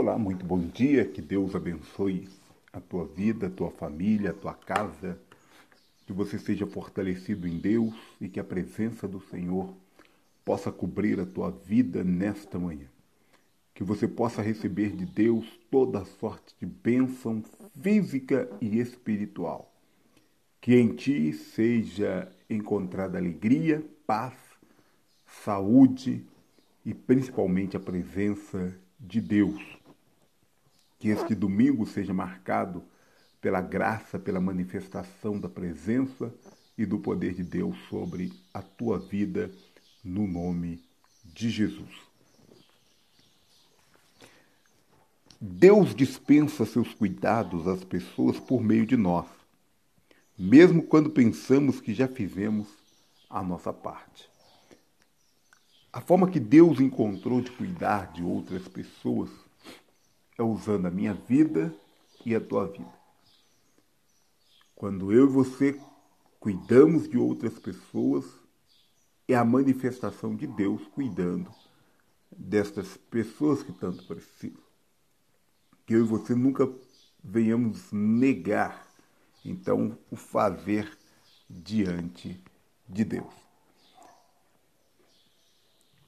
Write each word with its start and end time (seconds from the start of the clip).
Olá, 0.00 0.16
muito 0.16 0.46
bom 0.46 0.60
dia. 0.60 1.04
Que 1.04 1.20
Deus 1.20 1.56
abençoe 1.56 2.28
a 2.72 2.78
tua 2.78 3.04
vida, 3.04 3.48
a 3.48 3.50
tua 3.50 3.68
família, 3.72 4.30
a 4.30 4.32
tua 4.32 4.54
casa. 4.54 5.18
Que 6.06 6.12
você 6.12 6.38
seja 6.38 6.68
fortalecido 6.68 7.48
em 7.48 7.58
Deus 7.58 7.92
e 8.20 8.28
que 8.28 8.38
a 8.38 8.44
presença 8.44 9.08
do 9.08 9.20
Senhor 9.20 9.74
possa 10.44 10.70
cobrir 10.70 11.18
a 11.18 11.26
tua 11.26 11.50
vida 11.50 12.04
nesta 12.04 12.60
manhã. 12.60 12.86
Que 13.74 13.82
você 13.82 14.06
possa 14.06 14.40
receber 14.40 14.94
de 14.94 15.04
Deus 15.04 15.44
toda 15.68 16.04
sorte 16.04 16.54
de 16.60 16.64
bênção 16.64 17.42
física 17.82 18.48
e 18.60 18.78
espiritual. 18.78 19.68
Que 20.60 20.76
em 20.76 20.94
ti 20.94 21.32
seja 21.32 22.30
encontrada 22.48 23.18
alegria, 23.18 23.84
paz, 24.06 24.34
saúde 25.42 26.24
e 26.86 26.94
principalmente 26.94 27.76
a 27.76 27.80
presença 27.80 28.78
de 29.00 29.20
Deus 29.20 29.77
que 30.98 31.08
este 31.08 31.34
domingo 31.34 31.86
seja 31.86 32.12
marcado 32.12 32.82
pela 33.40 33.60
graça, 33.60 34.18
pela 34.18 34.40
manifestação 34.40 35.38
da 35.38 35.48
presença 35.48 36.32
e 36.76 36.84
do 36.84 36.98
poder 36.98 37.34
de 37.34 37.44
Deus 37.44 37.76
sobre 37.88 38.32
a 38.52 38.60
tua 38.60 38.98
vida, 38.98 39.50
no 40.04 40.26
nome 40.26 40.82
de 41.24 41.50
Jesus. 41.50 42.08
Deus 45.40 45.94
dispensa 45.94 46.66
seus 46.66 46.92
cuidados 46.94 47.68
às 47.68 47.84
pessoas 47.84 48.40
por 48.40 48.60
meio 48.60 48.84
de 48.84 48.96
nós, 48.96 49.26
mesmo 50.36 50.82
quando 50.82 51.10
pensamos 51.10 51.80
que 51.80 51.94
já 51.94 52.08
fizemos 52.08 52.66
a 53.30 53.42
nossa 53.42 53.72
parte. 53.72 54.28
A 55.92 56.00
forma 56.00 56.28
que 56.28 56.40
Deus 56.40 56.80
encontrou 56.80 57.40
de 57.40 57.50
cuidar 57.52 58.12
de 58.12 58.22
outras 58.22 58.66
pessoas 58.66 59.30
é 60.38 60.42
usando 60.42 60.86
a 60.86 60.90
minha 60.90 61.12
vida 61.12 61.74
e 62.24 62.34
a 62.34 62.40
tua 62.40 62.68
vida. 62.68 62.96
Quando 64.74 65.12
eu 65.12 65.24
e 65.24 65.32
você 65.32 65.78
cuidamos 66.38 67.08
de 67.08 67.18
outras 67.18 67.58
pessoas, 67.58 68.24
é 69.26 69.34
a 69.34 69.44
manifestação 69.44 70.36
de 70.36 70.46
Deus 70.46 70.86
cuidando 70.94 71.52
destas 72.30 72.96
pessoas 72.96 73.62
que 73.62 73.72
tanto 73.72 74.06
precisam. 74.06 74.62
Que 75.84 75.94
eu 75.94 76.04
e 76.04 76.06
você 76.06 76.34
nunca 76.34 76.72
venhamos 77.22 77.90
negar, 77.90 78.86
então, 79.44 79.98
o 80.10 80.16
fazer 80.16 80.96
diante 81.50 82.40
de 82.88 83.04
Deus. 83.04 83.34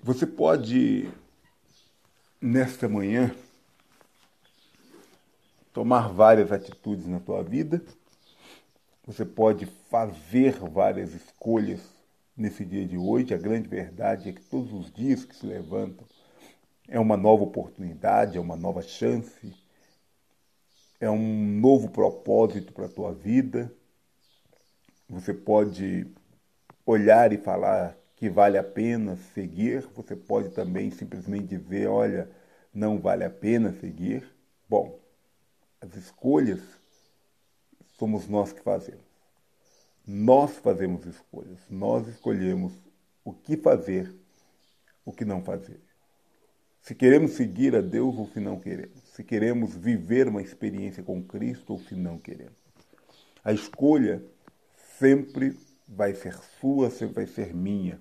Você 0.03 0.27
pode, 0.27 1.11
nesta 2.41 2.89
manhã, 2.89 3.34
tomar 5.73 6.09
várias 6.13 6.53
atitudes 6.53 7.07
na 7.07 7.21
tua 7.21 7.43
vida. 7.43 7.83
Você 9.07 9.25
pode 9.25 9.67
fazer 9.89 10.53
várias 10.59 11.15
escolhas 11.15 11.81
nesse 12.37 12.65
dia 12.65 12.87
de 12.87 12.97
hoje. 12.97 13.35
A 13.35 13.39
grande 13.39 13.69
verdade 13.69 14.29
é 14.29 14.33
que 14.33 14.43
todos 14.43 14.73
os 14.73 14.93
dias 14.93 15.25
que 15.25 15.35
se 15.35 15.47
levantam 15.47 16.07
é 16.89 16.98
uma 16.98 17.17
nova 17.17 17.45
oportunidade, 17.45 18.36
é 18.36 18.41
uma 18.41 18.57
nova 18.57 18.83
chance, 18.83 19.55
é 21.01 21.11
um 21.11 21.61
novo 21.61 21.89
propósito 21.91 22.73
para 22.73 22.86
a 22.86 22.91
tua 22.91 23.13
vida. 23.13 23.73
Você 25.09 25.33
pode 25.33 26.07
olhar 26.85 27.33
e 27.33 27.39
falar 27.39 27.97
que 28.17 28.29
vale 28.29 28.59
a 28.59 28.63
pena 28.63 29.17
seguir, 29.35 29.89
você 29.95 30.14
pode 30.14 30.51
também 30.51 30.91
simplesmente 30.91 31.57
dizer, 31.57 31.89
olha, 31.89 32.30
não 32.73 32.98
vale 32.98 33.25
a 33.25 33.30
pena 33.30 33.73
seguir. 33.73 34.25
Bom, 34.69 34.99
as 35.80 35.95
escolhas 35.96 36.61
somos 37.98 38.29
nós 38.29 38.52
que 38.52 38.61
fazemos. 38.61 39.05
Nós 40.07 40.57
fazemos 40.58 41.07
escolhas. 41.07 41.58
Nós 41.68 42.07
escolhemos 42.08 42.73
o 43.24 43.33
que 43.33 43.57
fazer, 43.57 44.13
o 45.05 45.13
que 45.13 45.24
não 45.24 45.42
fazer. 45.42 45.80
Se 46.83 46.95
queremos 46.95 47.33
seguir 47.33 47.77
a 47.77 47.80
Deus 47.80 48.17
ou 48.17 48.27
se 48.29 48.41
não 48.41 48.58
queremos. 48.58 48.98
Se 49.14 49.23
queremos 49.23 49.74
viver 49.74 50.29
uma 50.29 50.42
experiência 50.42 51.02
com 51.02 51.23
Cristo 51.23 51.74
ou 51.74 51.79
se 51.79 51.95
não 51.95 52.18
queremos. 52.18 52.58
A 53.45 53.52
escolha 53.52 54.23
sempre 54.98 55.58
vai 55.86 56.14
ser 56.14 56.35
sua, 56.61 56.91
sempre 56.91 57.14
vai 57.17 57.27
ser 57.27 57.55
minha. 57.55 58.01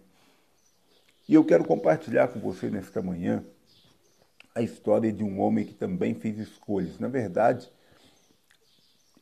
E 1.27 1.33
eu 1.33 1.45
quero 1.45 1.65
compartilhar 1.65 2.29
com 2.29 2.39
você 2.39 2.69
nesta 2.69 3.01
manhã 3.01 3.45
a 4.59 4.61
história 4.61 5.11
de 5.11 5.23
um 5.23 5.39
homem 5.39 5.65
que 5.65 5.73
também 5.73 6.13
fez 6.13 6.37
escolhas. 6.37 6.99
Na 6.99 7.07
verdade, 7.07 7.71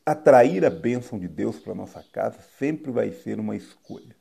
atrair 0.04 0.64
a 0.64 0.70
bênção 0.70 1.18
de 1.18 1.28
Deus 1.28 1.60
para 1.60 1.74
nossa 1.74 2.02
casa 2.02 2.38
sempre 2.58 2.90
vai 2.90 3.12
ser 3.12 3.38
uma 3.38 3.54
escolha. 3.54 4.16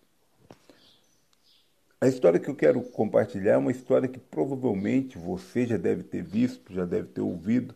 A 1.99 2.07
história 2.07 2.39
que 2.39 2.47
eu 2.47 2.55
quero 2.55 2.81
compartilhar 2.81 3.53
é 3.53 3.57
uma 3.57 3.71
história 3.71 4.07
que 4.07 4.19
provavelmente 4.19 5.17
você 5.17 5.65
já 5.65 5.77
deve 5.77 6.03
ter 6.03 6.21
visto, 6.21 6.71
já 6.71 6.85
deve 6.85 7.07
ter 7.07 7.21
ouvido, 7.21 7.73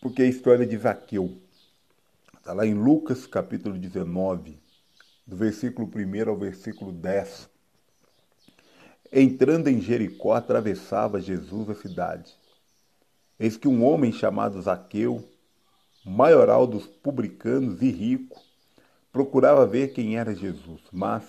porque 0.00 0.22
é 0.22 0.24
a 0.24 0.28
história 0.28 0.66
de 0.66 0.76
Zaqueu. 0.76 1.40
Está 2.36 2.52
lá 2.52 2.66
em 2.66 2.74
Lucas 2.74 3.28
capítulo 3.28 3.78
19, 3.78 4.58
do 5.24 5.36
versículo 5.36 5.88
1 5.88 6.28
ao 6.28 6.36
versículo 6.36 6.90
10. 6.90 7.48
Entrando 9.12 9.68
em 9.68 9.80
Jericó, 9.80 10.34
atravessava 10.34 11.20
Jesus 11.20 11.68
a 11.68 11.74
cidade. 11.74 12.39
Eis 13.40 13.56
que 13.56 13.66
um 13.66 13.82
homem 13.82 14.12
chamado 14.12 14.60
Zaqueu, 14.60 15.26
maioral 16.04 16.66
dos 16.66 16.86
publicanos 16.86 17.80
e 17.80 17.90
rico, 17.90 18.38
procurava 19.10 19.66
ver 19.66 19.94
quem 19.94 20.18
era 20.18 20.34
Jesus, 20.34 20.82
mas 20.92 21.24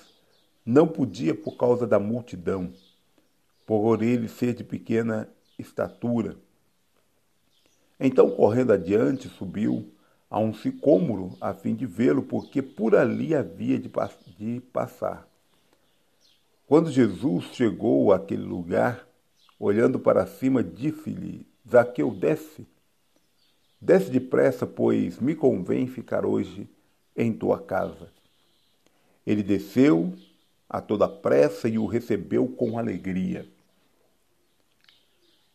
não 0.65 0.85
podia 0.85 1.33
por 1.33 1.55
causa 1.55 1.87
da 1.87 1.97
multidão, 1.97 2.73
por 3.65 4.03
ele 4.03 4.27
ser 4.27 4.53
de 4.53 4.61
pequena 4.61 5.29
estatura. 5.57 6.35
Então, 7.97 8.29
correndo 8.29 8.73
adiante, 8.73 9.29
subiu 9.29 9.89
a 10.29 10.37
um 10.37 10.53
sicômoro 10.53 11.37
a 11.39 11.53
fim 11.53 11.73
de 11.73 11.85
vê-lo, 11.85 12.23
porque 12.23 12.61
por 12.61 12.93
ali 12.93 13.33
havia 13.33 13.79
de, 13.79 13.89
de 14.37 14.59
passar. 14.59 15.25
Quando 16.67 16.91
Jesus 16.91 17.45
chegou 17.53 18.11
àquele 18.11 18.43
lugar, 18.43 19.07
olhando 19.57 19.97
para 19.97 20.27
cima, 20.27 20.61
disse-lhe: 20.61 21.49
Zaqueu, 21.69 22.11
desce. 22.11 22.65
Desce 23.79 24.09
depressa, 24.09 24.67
pois 24.67 25.19
me 25.19 25.35
convém 25.35 25.87
ficar 25.87 26.25
hoje 26.25 26.69
em 27.15 27.33
tua 27.33 27.59
casa. 27.59 28.09
Ele 29.25 29.43
desceu 29.43 30.13
a 30.69 30.79
toda 30.79 31.07
pressa 31.07 31.67
e 31.67 31.77
o 31.77 31.85
recebeu 31.85 32.47
com 32.47 32.77
alegria. 32.77 33.45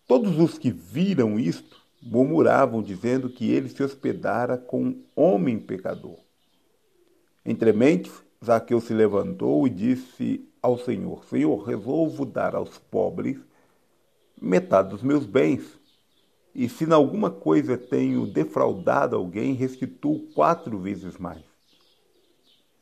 Todos 0.06 0.38
os 0.38 0.58
que 0.58 0.70
viram 0.70 1.38
isto 1.38 1.84
murmuravam, 2.02 2.82
dizendo 2.82 3.28
que 3.28 3.50
ele 3.50 3.68
se 3.68 3.82
hospedara 3.82 4.56
com 4.56 4.84
um 4.84 5.02
homem 5.16 5.58
pecador. 5.58 6.18
Entre 7.44 7.72
mentes, 7.72 8.12
Zaqueu 8.44 8.80
se 8.80 8.92
levantou 8.92 9.66
e 9.66 9.70
disse 9.70 10.46
ao 10.62 10.78
Senhor: 10.78 11.24
Senhor, 11.24 11.62
resolvo 11.64 12.24
dar 12.24 12.54
aos 12.54 12.78
pobres 12.78 13.38
metade 14.40 14.90
dos 14.90 15.02
meus 15.02 15.24
bens. 15.24 15.78
E 16.58 16.70
se 16.70 16.84
em 16.86 16.92
alguma 16.92 17.30
coisa 17.30 17.76
tenho 17.76 18.26
defraudado 18.26 19.14
alguém, 19.14 19.52
restituo 19.52 20.20
quatro 20.32 20.78
vezes 20.78 21.18
mais. 21.18 21.44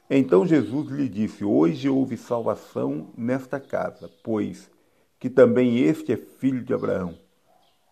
Então 0.08 0.46
Jesus 0.46 0.92
lhe 0.92 1.08
disse: 1.08 1.44
Hoje 1.44 1.88
houve 1.88 2.16
salvação 2.16 3.10
nesta 3.18 3.58
casa, 3.58 4.08
pois 4.22 4.70
que 5.18 5.28
também 5.28 5.80
este 5.80 6.12
é 6.12 6.16
filho 6.16 6.62
de 6.62 6.72
Abraão, 6.72 7.18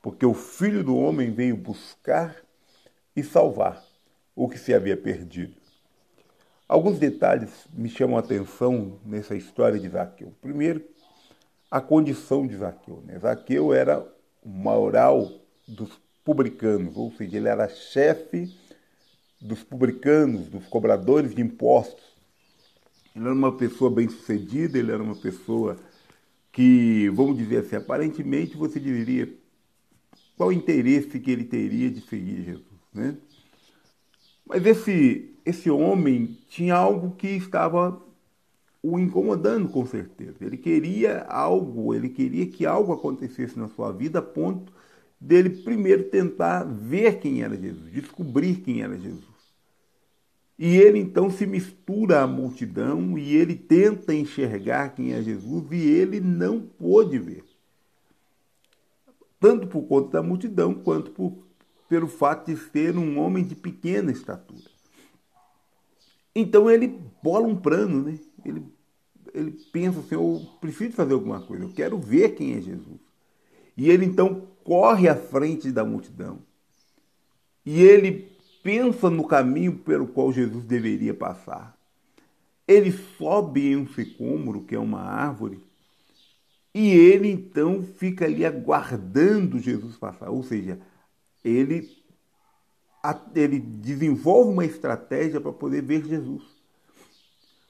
porque 0.01 0.25
o 0.25 0.33
filho 0.33 0.85
do 0.85 0.97
homem 0.97 1.33
veio 1.33 1.57
buscar 1.57 2.37
e 3.17 3.25
salvar 3.25 3.83
o 4.37 4.49
que 4.49 4.59
se 4.59 4.73
havia 4.73 4.97
perdido. 4.97 5.57
Alguns 6.69 7.01
detalhes 7.01 7.67
me 7.73 7.89
chamam 7.89 8.17
a 8.17 8.21
atenção 8.21 9.01
nessa 9.05 9.35
história 9.35 9.81
de 9.81 9.89
Zaqueu. 9.89 10.33
Primeiro, 10.41 10.85
a 11.69 11.81
condição 11.81 12.47
de 12.47 12.57
Zaqueu. 12.57 13.03
Né? 13.05 13.19
Zaqueu 13.19 13.75
era 13.75 14.07
maioral 14.47 15.42
dos 15.73 16.01
publicanos, 16.25 16.97
ou 16.97 17.11
seja, 17.13 17.37
ele 17.37 17.49
era 17.49 17.69
chefe 17.69 18.55
dos 19.41 19.63
publicanos, 19.63 20.49
dos 20.49 20.67
cobradores 20.67 21.35
de 21.35 21.43
impostos. 21.43 22.05
Ele 23.15 23.25
era 23.25 23.35
uma 23.35 23.57
pessoa 23.57 23.91
bem 23.91 24.09
sucedida, 24.09 24.79
ele 24.79 24.93
era 24.93 25.03
uma 25.03 25.17
pessoa 25.17 25.77
que, 26.53 27.09
vamos 27.11 27.37
dizer 27.37 27.59
assim, 27.59 27.77
aparentemente 27.77 28.57
você 28.57 28.79
diria 28.79 29.29
qual 30.37 30.51
o 30.51 30.53
interesse 30.53 31.19
que 31.19 31.31
ele 31.31 31.45
teria 31.45 31.91
de 31.91 32.01
seguir 32.01 32.43
Jesus, 32.43 32.65
né? 32.93 33.17
Mas 34.47 34.65
esse, 34.67 35.35
esse 35.45 35.71
homem 35.71 36.39
tinha 36.49 36.75
algo 36.75 37.15
que 37.17 37.29
estava 37.29 38.01
o 38.83 38.99
incomodando 38.99 39.69
com 39.69 39.87
certeza. 39.87 40.37
Ele 40.41 40.57
queria 40.57 41.23
algo, 41.23 41.95
ele 41.95 42.09
queria 42.09 42.47
que 42.47 42.67
algo 42.67 42.93
acontecesse 42.93 43.59
na 43.59 43.69
sua 43.69 43.93
vida 43.93 44.19
a 44.19 44.23
ponto 44.23 44.73
dele 45.23 45.51
primeiro 45.51 46.05
tentar 46.05 46.65
ver 46.65 47.21
quem 47.21 47.43
era 47.43 47.57
Jesus, 47.57 47.93
descobrir 47.93 48.57
quem 48.57 48.83
era 48.83 48.99
Jesus. 48.99 49.33
E 50.59 50.77
ele 50.77 50.99
então 50.99 51.31
se 51.31 51.47
mistura 51.47 52.23
à 52.23 52.27
multidão 52.27 53.17
e 53.17 53.37
ele 53.37 53.55
tenta 53.55 54.13
enxergar 54.13 54.91
quem 54.91 55.13
é 55.13 55.23
Jesus 55.23 55.65
e 55.71 55.77
ele 55.77 56.21
não 56.21 56.61
pôde 56.61 57.19
ver. 57.19 57.45
Tanto 59.39 59.67
por 59.67 59.83
conta 59.83 60.11
da 60.11 60.23
multidão 60.23 60.75
quanto 60.75 61.13
por, 61.13 61.47
pelo 61.89 62.09
fato 62.09 62.53
de 62.53 62.57
ser 62.57 62.97
um 62.97 63.19
homem 63.19 63.45
de 63.45 63.55
pequena 63.55 64.11
estatura. 64.11 64.71
Então 66.35 66.71
ele 66.71 67.01
bola 67.23 67.47
um 67.47 67.57
plano, 67.57 68.03
né? 68.03 68.19
Ele, 68.45 68.63
ele 69.33 69.53
pensa 69.73 70.01
assim, 70.01 70.15
eu 70.15 70.43
preciso 70.61 70.93
fazer 70.93 71.15
alguma 71.15 71.41
coisa, 71.41 71.65
eu 71.65 71.73
quero 71.73 71.99
ver 71.99 72.35
quem 72.35 72.55
é 72.55 72.61
Jesus. 72.61 73.01
E 73.77 73.89
ele 73.89 74.05
então 74.05 74.52
corre 74.65 75.09
à 75.09 75.17
frente 75.17 75.71
da 75.71 75.85
multidão. 75.85 76.39
E 77.65 77.83
ele 77.83 78.31
pensa 78.63 79.11
no 79.11 79.27
caminho 79.27 79.79
pelo 79.79 80.07
qual 80.07 80.33
Jesus 80.33 80.65
deveria 80.65 81.15
passar. 81.15 81.77
Ele 82.67 82.93
sobe 82.93 83.73
em 83.73 83.77
um 83.77 83.87
sicômoro, 83.89 84.63
que 84.63 84.75
é 84.75 84.79
uma 84.79 85.01
árvore, 85.01 85.61
e 86.75 86.91
ele 86.91 87.29
então 87.29 87.83
fica 87.83 88.25
ali 88.25 88.47
aguardando 88.47 89.59
Jesus 89.59 89.97
passar. 89.97 90.31
Ou 90.31 90.43
seja, 90.43 90.81
ele, 91.45 91.89
ele 93.35 93.59
desenvolve 93.59 94.53
uma 94.53 94.65
estratégia 94.65 95.41
para 95.41 95.53
poder 95.53 95.83
ver 95.83 96.05
Jesus. 96.05 96.43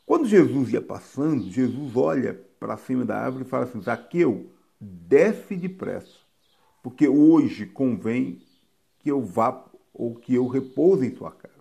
Quando 0.06 0.28
Jesus 0.28 0.72
ia 0.72 0.82
passando, 0.82 1.50
Jesus 1.50 1.96
olha 1.96 2.40
para 2.60 2.76
cima 2.76 3.04
da 3.04 3.18
árvore 3.18 3.44
e 3.44 3.48
fala 3.48 3.64
assim: 3.64 3.80
Zaqueu, 3.80 4.50
desce 4.80 5.56
depressa, 5.56 6.18
porque 6.82 7.06
hoje 7.06 7.66
convém 7.66 8.38
que 8.98 9.10
eu 9.10 9.22
vá 9.22 9.64
ou 9.94 10.14
que 10.14 10.34
eu 10.34 10.46
repouse 10.46 11.06
em 11.06 11.14
sua 11.14 11.30
casa. 11.30 11.52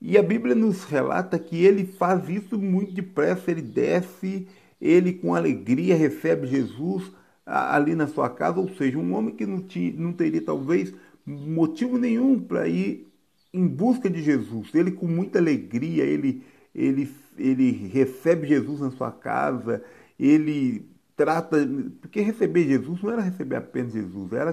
E 0.00 0.18
a 0.18 0.22
Bíblia 0.22 0.54
nos 0.54 0.84
relata 0.84 1.38
que 1.38 1.64
ele 1.64 1.84
faz 1.84 2.28
isso 2.28 2.58
muito 2.58 2.92
depressa, 2.92 3.50
ele 3.50 3.62
desce, 3.62 4.46
ele 4.80 5.12
com 5.12 5.34
alegria 5.34 5.96
recebe 5.96 6.46
Jesus 6.46 7.10
ali 7.44 7.94
na 7.94 8.08
sua 8.08 8.28
casa, 8.28 8.58
ou 8.58 8.68
seja, 8.68 8.98
um 8.98 9.14
homem 9.14 9.34
que 9.34 9.46
não, 9.46 9.60
tinha, 9.60 9.92
não 9.96 10.12
teria 10.12 10.42
talvez 10.42 10.92
motivo 11.24 11.96
nenhum 11.96 12.40
para 12.40 12.68
ir 12.68 13.06
em 13.52 13.66
busca 13.66 14.10
de 14.10 14.22
Jesus. 14.22 14.74
Ele 14.74 14.90
com 14.90 15.06
muita 15.06 15.38
alegria, 15.38 16.04
ele, 16.04 16.42
ele, 16.74 17.08
ele 17.38 17.70
recebe 17.92 18.48
Jesus 18.48 18.80
na 18.80 18.90
sua 18.90 19.12
casa, 19.12 19.82
ele 20.18 20.84
trata. 21.16 21.56
Porque 22.00 22.20
receber 22.20 22.66
Jesus 22.66 23.02
não 23.02 23.10
era 23.10 23.22
receber 23.22 23.56
apenas 23.56 23.92
Jesus, 23.92 24.32
era 24.32 24.52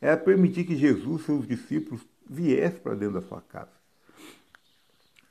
era 0.00 0.16
permitir 0.16 0.64
que 0.64 0.76
Jesus, 0.76 1.24
seus 1.24 1.46
discípulos, 1.46 2.00
viessem 2.28 2.80
para 2.80 2.94
dentro 2.94 3.20
da 3.20 3.26
sua 3.26 3.40
casa. 3.40 3.72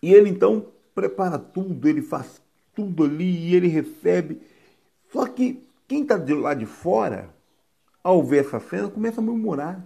E 0.02 0.14
ele 0.14 0.30
então 0.30 0.68
prepara 0.94 1.40
tudo, 1.40 1.88
ele 1.88 2.02
faz 2.02 2.42
tudo 2.76 3.04
ali 3.04 3.50
e 3.50 3.56
ele 3.56 3.68
recebe. 3.68 4.42
Só 5.12 5.26
que 5.26 5.66
quem 5.88 6.02
está 6.02 6.18
de 6.18 6.34
lá 6.34 6.54
de 6.54 6.66
fora, 6.66 7.34
ao 8.04 8.24
ver 8.24 8.46
essa 8.46 8.60
cena, 8.60 8.90
começa 8.90 9.22
a 9.22 9.24
murmurar. 9.24 9.84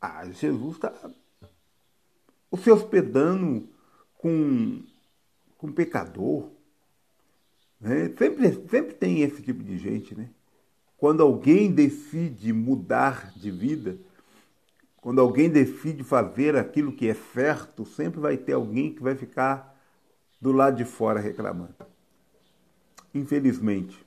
Ah, 0.00 0.24
Jesus 0.30 0.76
está 0.76 0.92
se 2.56 2.70
hospedando 2.70 3.68
com, 4.18 4.82
com 5.58 5.66
um 5.66 5.72
pecador. 5.72 6.50
Né? 7.80 8.12
Sempre, 8.16 8.52
sempre 8.68 8.94
tem 8.94 9.22
esse 9.22 9.42
tipo 9.42 9.62
de 9.62 9.76
gente, 9.78 10.14
né? 10.14 10.28
Quando 10.96 11.22
alguém 11.22 11.70
decide 11.70 12.52
mudar 12.52 13.32
de 13.36 13.50
vida, 13.50 13.98
quando 14.96 15.20
alguém 15.20 15.50
decide 15.50 16.02
fazer 16.02 16.56
aquilo 16.56 16.90
que 16.92 17.06
é 17.06 17.14
certo, 17.14 17.84
sempre 17.84 18.18
vai 18.18 18.36
ter 18.36 18.54
alguém 18.54 18.92
que 18.92 19.02
vai 19.02 19.14
ficar 19.14 19.76
do 20.40 20.52
lado 20.52 20.76
de 20.76 20.84
fora 20.84 21.20
reclamando. 21.20 21.74
Infelizmente. 23.14 24.04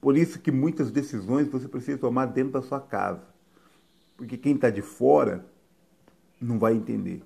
Por 0.00 0.16
isso 0.16 0.38
que 0.38 0.52
muitas 0.52 0.90
decisões 0.90 1.48
você 1.48 1.66
precisa 1.66 1.98
tomar 1.98 2.26
dentro 2.26 2.52
da 2.52 2.62
sua 2.62 2.80
casa. 2.80 3.26
Porque 4.16 4.36
quem 4.36 4.54
está 4.54 4.70
de 4.70 4.82
fora 4.82 5.44
não 6.40 6.58
vai 6.58 6.74
entender. 6.74 7.22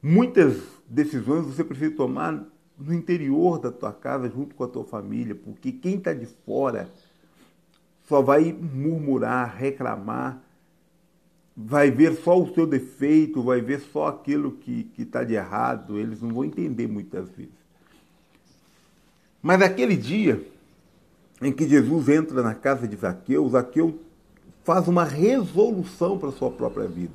Muitas 0.00 0.62
decisões 0.88 1.46
você 1.46 1.64
precisa 1.64 1.94
tomar 1.94 2.46
no 2.78 2.94
interior 2.94 3.58
da 3.58 3.72
tua 3.72 3.92
casa, 3.92 4.28
junto 4.28 4.54
com 4.54 4.64
a 4.64 4.68
tua 4.68 4.84
família, 4.84 5.34
porque 5.34 5.72
quem 5.72 5.96
está 5.96 6.12
de 6.14 6.26
fora 6.46 6.88
só 8.06 8.22
vai 8.22 8.52
murmurar, 8.52 9.56
reclamar, 9.56 10.40
vai 11.56 11.90
ver 11.90 12.14
só 12.16 12.40
o 12.40 12.54
seu 12.54 12.66
defeito, 12.66 13.42
vai 13.42 13.60
ver 13.60 13.80
só 13.80 14.06
aquilo 14.06 14.52
que 14.52 14.88
está 14.96 15.24
de 15.24 15.34
errado, 15.34 15.98
eles 15.98 16.22
não 16.22 16.30
vão 16.30 16.44
entender 16.44 16.86
muitas 16.86 17.28
vezes. 17.30 17.58
Mas 19.42 19.60
aquele 19.60 19.96
dia 19.96 20.46
em 21.42 21.52
que 21.52 21.68
Jesus 21.68 22.08
entra 22.08 22.42
na 22.42 22.54
casa 22.54 22.86
de 22.86 22.96
Zaqueu, 22.96 23.48
Zaqueu 23.48 23.98
faz 24.64 24.86
uma 24.88 25.04
resolução 25.04 26.18
para 26.18 26.28
a 26.28 26.32
sua 26.32 26.50
própria 26.50 26.86
vida. 26.86 27.14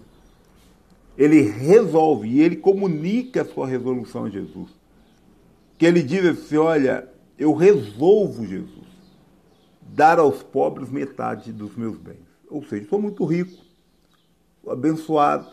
Ele 1.17 1.41
resolve 1.41 2.27
e 2.27 2.41
ele 2.41 2.55
comunica 2.55 3.43
a 3.43 3.45
sua 3.45 3.67
resolução 3.67 4.25
a 4.25 4.29
Jesus. 4.29 4.69
Que 5.83 5.87
ele 5.87 6.01
diz 6.01 6.23
assim: 6.23 6.55
Olha, 6.55 7.09
eu 7.37 7.53
resolvo, 7.53 8.45
Jesus 8.45 8.87
dar 9.81 10.17
aos 10.17 10.41
pobres 10.41 10.89
metade 10.89 11.51
dos 11.51 11.75
meus 11.75 11.97
bens. 11.97 12.25
Ou 12.49 12.63
seja, 12.63 12.87
sou 12.87 13.01
muito 13.01 13.25
rico, 13.25 13.61
abençoado, 14.65 15.45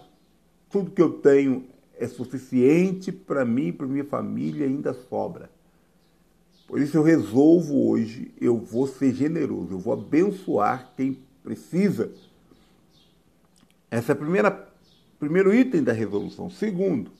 tudo 0.70 0.92
que 0.92 1.02
eu 1.02 1.14
tenho 1.14 1.66
é 1.98 2.06
suficiente 2.06 3.10
para 3.10 3.44
mim, 3.44 3.72
para 3.72 3.88
minha 3.88 4.04
família, 4.04 4.66
ainda 4.66 4.94
sobra. 4.94 5.50
Por 6.68 6.80
isso 6.80 6.96
eu 6.96 7.02
resolvo 7.02 7.90
hoje, 7.90 8.32
eu 8.40 8.56
vou 8.56 8.86
ser 8.86 9.12
generoso, 9.12 9.72
eu 9.72 9.78
vou 9.80 9.94
abençoar 9.94 10.92
quem 10.96 11.18
precisa. 11.42 12.12
Esse 13.90 14.12
é 14.12 14.14
o 14.14 15.18
primeiro 15.18 15.52
item 15.52 15.82
da 15.82 15.92
resolução. 15.92 16.48
Segundo, 16.48 17.10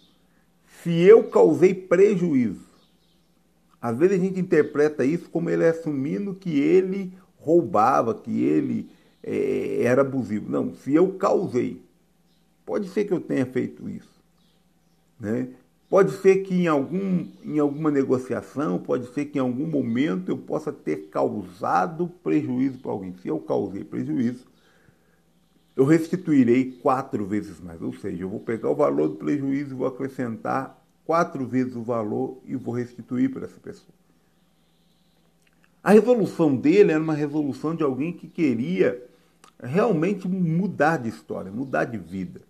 se 0.80 0.92
eu 0.92 1.24
causei 1.24 1.74
prejuízo, 1.74 2.69
às 3.80 3.96
vezes 3.96 4.18
a 4.18 4.22
gente 4.22 4.38
interpreta 4.38 5.04
isso 5.04 5.30
como 5.30 5.48
ele 5.48 5.66
assumindo 5.66 6.34
que 6.34 6.58
ele 6.60 7.14
roubava, 7.38 8.14
que 8.14 8.42
ele 8.42 8.90
é, 9.22 9.82
era 9.82 10.02
abusivo. 10.02 10.50
Não, 10.50 10.74
se 10.74 10.94
eu 10.94 11.12
causei, 11.14 11.82
pode 12.66 12.88
ser 12.88 13.04
que 13.04 13.12
eu 13.12 13.20
tenha 13.20 13.46
feito 13.46 13.88
isso. 13.88 14.20
Né? 15.18 15.48
Pode 15.88 16.12
ser 16.12 16.44
que 16.44 16.54
em, 16.54 16.66
algum, 16.66 17.26
em 17.44 17.58
alguma 17.58 17.90
negociação, 17.90 18.78
pode 18.78 19.12
ser 19.12 19.24
que 19.24 19.38
em 19.38 19.40
algum 19.40 19.66
momento 19.66 20.30
eu 20.30 20.38
possa 20.38 20.72
ter 20.72 21.08
causado 21.08 22.06
prejuízo 22.22 22.78
para 22.78 22.92
alguém. 22.92 23.14
Se 23.14 23.28
eu 23.28 23.40
causei 23.40 23.82
prejuízo, 23.82 24.46
eu 25.74 25.84
restituirei 25.84 26.78
quatro 26.80 27.26
vezes 27.26 27.58
mais. 27.60 27.80
Ou 27.82 27.92
seja, 27.94 28.22
eu 28.22 28.28
vou 28.28 28.40
pegar 28.40 28.70
o 28.70 28.74
valor 28.74 29.08
do 29.08 29.16
prejuízo 29.16 29.72
e 29.72 29.76
vou 29.76 29.86
acrescentar 29.86 30.79
quatro 31.10 31.44
vezes 31.44 31.74
o 31.74 31.82
valor 31.82 32.38
e 32.44 32.54
vou 32.54 32.72
restituir 32.72 33.32
para 33.32 33.44
essa 33.44 33.58
pessoa. 33.58 33.92
A 35.82 35.90
resolução 35.90 36.54
dele 36.54 36.92
era 36.92 37.02
uma 37.02 37.14
resolução 37.14 37.74
de 37.74 37.82
alguém 37.82 38.12
que 38.12 38.28
queria 38.28 39.04
realmente 39.60 40.28
mudar 40.28 40.98
de 40.98 41.08
história, 41.08 41.50
mudar 41.50 41.86
de 41.86 41.98
vida. 41.98 42.42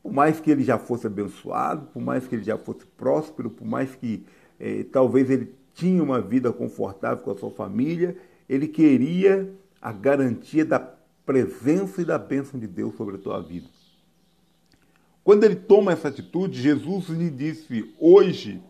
Por 0.00 0.12
mais 0.12 0.38
que 0.38 0.48
ele 0.48 0.62
já 0.62 0.78
fosse 0.78 1.08
abençoado, 1.08 1.86
por 1.86 2.00
mais 2.00 2.24
que 2.24 2.36
ele 2.36 2.44
já 2.44 2.56
fosse 2.56 2.86
próspero, 2.96 3.50
por 3.50 3.66
mais 3.66 3.96
que 3.96 4.24
eh, 4.60 4.86
talvez 4.92 5.28
ele 5.28 5.52
tinha 5.74 6.04
uma 6.04 6.20
vida 6.20 6.52
confortável 6.52 7.24
com 7.24 7.32
a 7.32 7.36
sua 7.36 7.50
família, 7.50 8.16
ele 8.48 8.68
queria 8.68 9.52
a 9.80 9.90
garantia 9.90 10.64
da 10.64 10.78
presença 11.26 12.00
e 12.00 12.04
da 12.04 12.16
bênção 12.16 12.60
de 12.60 12.68
Deus 12.68 12.94
sobre 12.94 13.16
a 13.16 13.18
tua 13.18 13.42
vida. 13.42 13.66
Quando 15.24 15.44
ele 15.44 15.56
toma 15.56 15.92
essa 15.92 16.08
atitude, 16.08 16.60
Jesus 16.60 17.08
lhe 17.08 17.30
disse: 17.30 17.94
Hoje 17.98 18.62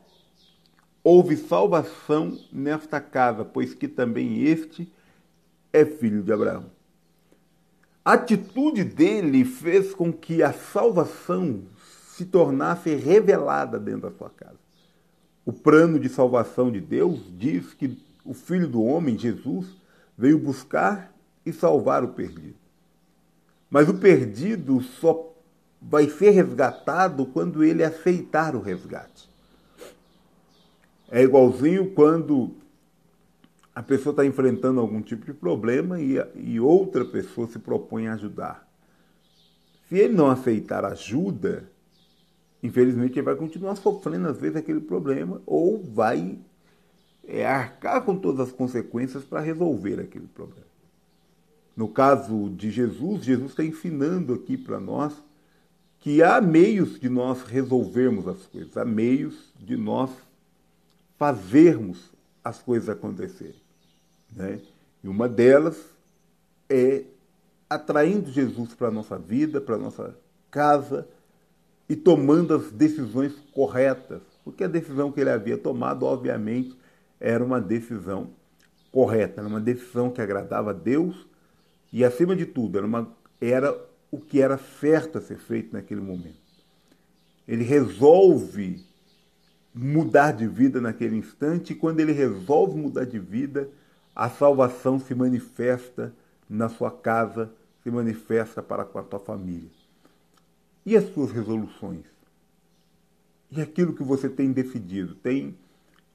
houve 1.02 1.36
salvação 1.36 2.38
nesta 2.52 3.00
casa, 3.00 3.44
pois 3.44 3.74
que 3.74 3.88
também 3.88 4.42
este 4.42 4.90
é 5.72 5.84
filho 5.84 6.22
de 6.22 6.32
Abraão. 6.32 6.66
A 8.04 8.14
atitude 8.14 8.84
dele 8.84 9.44
fez 9.44 9.94
com 9.94 10.12
que 10.12 10.42
a 10.42 10.52
salvação 10.52 11.62
se 12.08 12.24
tornasse 12.26 12.94
revelada 12.94 13.78
dentro 13.78 14.10
da 14.10 14.16
sua 14.16 14.28
casa. 14.28 14.58
O 15.46 15.52
plano 15.52 15.98
de 15.98 16.08
salvação 16.08 16.70
de 16.70 16.80
Deus 16.80 17.20
diz 17.36 17.72
que 17.74 17.98
o 18.24 18.34
Filho 18.34 18.68
do 18.68 18.82
Homem, 18.82 19.18
Jesus, 19.18 19.66
veio 20.16 20.38
buscar 20.38 21.12
e 21.44 21.52
salvar 21.52 22.04
o 22.04 22.08
perdido. 22.08 22.54
Mas 23.70 23.88
o 23.88 23.94
perdido 23.94 24.80
só 24.82 25.31
vai 25.88 26.08
ser 26.08 26.30
resgatado 26.30 27.26
quando 27.26 27.64
ele 27.64 27.82
aceitar 27.82 28.54
o 28.54 28.60
resgate. 28.60 29.28
É 31.10 31.22
igualzinho 31.22 31.90
quando 31.90 32.54
a 33.74 33.82
pessoa 33.82 34.12
está 34.12 34.24
enfrentando 34.24 34.80
algum 34.80 35.02
tipo 35.02 35.26
de 35.26 35.32
problema 35.32 36.00
e, 36.00 36.16
e 36.36 36.60
outra 36.60 37.04
pessoa 37.04 37.48
se 37.48 37.58
propõe 37.58 38.06
a 38.06 38.14
ajudar. 38.14 38.66
Se 39.88 39.98
ele 39.98 40.14
não 40.14 40.30
aceitar 40.30 40.84
ajuda, 40.84 41.68
infelizmente 42.62 43.18
ele 43.18 43.26
vai 43.26 43.34
continuar 43.34 43.76
sofrendo 43.76 44.28
às 44.28 44.38
vezes 44.38 44.56
aquele 44.56 44.80
problema 44.80 45.42
ou 45.44 45.82
vai 45.82 46.38
é, 47.26 47.44
arcar 47.44 48.02
com 48.02 48.16
todas 48.16 48.48
as 48.48 48.52
consequências 48.52 49.24
para 49.24 49.40
resolver 49.40 50.00
aquele 50.00 50.26
problema. 50.26 50.66
No 51.76 51.88
caso 51.88 52.50
de 52.50 52.70
Jesus, 52.70 53.24
Jesus 53.24 53.50
está 53.50 53.64
ensinando 53.64 54.34
aqui 54.34 54.56
para 54.56 54.78
nós 54.78 55.14
que 56.02 56.20
há 56.20 56.40
meios 56.40 56.98
de 56.98 57.08
nós 57.08 57.42
resolvermos 57.42 58.26
as 58.26 58.44
coisas, 58.46 58.76
há 58.76 58.84
meios 58.84 59.52
de 59.58 59.76
nós 59.76 60.10
fazermos 61.16 62.10
as 62.42 62.60
coisas 62.60 62.88
acontecerem. 62.88 63.62
Né? 64.34 64.60
E 65.02 65.08
uma 65.08 65.28
delas 65.28 65.80
é 66.68 67.04
atraindo 67.70 68.32
Jesus 68.32 68.74
para 68.74 68.88
a 68.88 68.90
nossa 68.90 69.16
vida, 69.16 69.60
para 69.60 69.76
a 69.76 69.78
nossa 69.78 70.16
casa 70.50 71.06
e 71.88 71.94
tomando 71.94 72.52
as 72.52 72.72
decisões 72.72 73.32
corretas. 73.54 74.22
Porque 74.44 74.64
a 74.64 74.68
decisão 74.68 75.12
que 75.12 75.20
ele 75.20 75.30
havia 75.30 75.56
tomado, 75.56 76.04
obviamente, 76.04 76.76
era 77.20 77.44
uma 77.44 77.60
decisão 77.60 78.30
correta, 78.90 79.40
era 79.40 79.48
uma 79.48 79.60
decisão 79.60 80.10
que 80.10 80.20
agradava 80.20 80.70
a 80.70 80.74
Deus 80.74 81.14
e, 81.92 82.04
acima 82.04 82.34
de 82.34 82.44
tudo, 82.44 82.78
era, 82.78 82.86
uma, 82.86 83.08
era 83.40 83.91
o 84.12 84.20
que 84.20 84.42
era 84.42 84.58
certo 84.58 85.16
a 85.16 85.20
ser 85.22 85.38
feito 85.38 85.72
naquele 85.72 86.02
momento. 86.02 86.36
Ele 87.48 87.64
resolve 87.64 88.84
mudar 89.74 90.32
de 90.32 90.46
vida 90.46 90.82
naquele 90.82 91.16
instante, 91.16 91.72
e 91.72 91.76
quando 91.76 92.00
ele 92.00 92.12
resolve 92.12 92.78
mudar 92.78 93.06
de 93.06 93.18
vida, 93.18 93.70
a 94.14 94.28
salvação 94.28 95.00
se 95.00 95.14
manifesta 95.14 96.14
na 96.48 96.68
sua 96.68 96.90
casa, 96.90 97.50
se 97.82 97.90
manifesta 97.90 98.62
para 98.62 98.84
com 98.84 98.98
a 98.98 99.02
tua 99.02 99.18
família. 99.18 99.70
E 100.84 100.94
as 100.94 101.04
suas 101.14 101.32
resoluções? 101.32 102.04
E 103.50 103.62
aquilo 103.62 103.94
que 103.94 104.02
você 104.02 104.28
tem 104.28 104.52
decidido? 104.52 105.14
Tem 105.14 105.56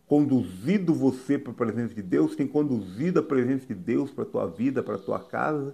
conduzido 0.05 0.93
você 0.93 1.37
para 1.39 1.51
a 1.51 1.55
presença 1.55 1.95
de 1.95 2.03
Deus? 2.03 2.35
Tem 2.35 2.47
conduzido 2.47 3.19
a 3.19 3.23
presença 3.23 3.65
de 3.65 3.73
Deus 3.73 4.11
para 4.11 4.23
a 4.23 4.27
tua 4.27 4.45
vida, 4.45 4.83
para 4.83 4.95
a 4.95 4.99
tua 4.99 5.19
casa? 5.19 5.73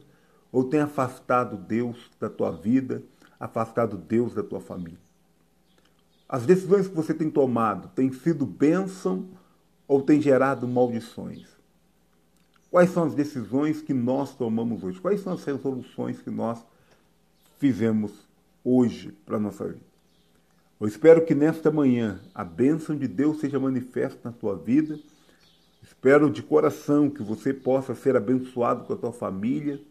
Ou 0.53 0.63
tem 0.63 0.81
afastado 0.81 1.57
Deus 1.57 2.11
da 2.19 2.29
tua 2.29 2.51
vida, 2.51 3.01
afastado 3.39 3.97
Deus 3.97 4.35
da 4.35 4.43
tua 4.43 4.61
família? 4.61 4.99
As 6.29 6.45
decisões 6.45 6.87
que 6.87 6.95
você 6.95 7.11
tem 7.11 7.27
tomado 7.27 7.87
têm 7.95 8.13
sido 8.13 8.45
bênção 8.45 9.27
ou 9.87 10.03
têm 10.03 10.21
gerado 10.21 10.67
maldições? 10.67 11.47
Quais 12.69 12.91
são 12.91 13.03
as 13.03 13.15
decisões 13.15 13.81
que 13.81 13.95
nós 13.95 14.35
tomamos 14.35 14.83
hoje? 14.83 15.01
Quais 15.01 15.21
são 15.21 15.33
as 15.33 15.43
resoluções 15.43 16.21
que 16.21 16.29
nós 16.29 16.63
fizemos 17.57 18.11
hoje 18.63 19.11
para 19.25 19.37
a 19.37 19.39
nossa 19.39 19.67
vida? 19.67 19.81
Eu 20.79 20.87
espero 20.87 21.25
que 21.25 21.33
nesta 21.33 21.71
manhã 21.71 22.19
a 22.33 22.43
bênção 22.43 22.95
de 22.95 23.07
Deus 23.07 23.39
seja 23.39 23.59
manifesta 23.59 24.19
na 24.23 24.31
tua 24.31 24.55
vida. 24.55 24.99
Espero 25.81 26.29
de 26.29 26.43
coração 26.43 27.09
que 27.09 27.23
você 27.23 27.51
possa 27.51 27.95
ser 27.95 28.15
abençoado 28.15 28.83
com 28.83 28.93
a 28.93 28.97
tua 28.97 29.11
família 29.11 29.81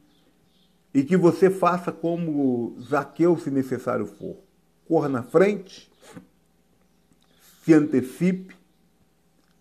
e 0.95 1.03
que 1.03 1.17
você 1.17 1.51
faça 1.51 1.91
como 1.91 2.77
Zaqueu, 2.81 3.39
se 3.39 3.51
necessário 3.51 4.07
for. 4.07 4.37
Corra 4.87 5.09
na 5.09 5.23
frente, 5.23 5.91
se 7.65 7.73
antecipe, 7.73 8.55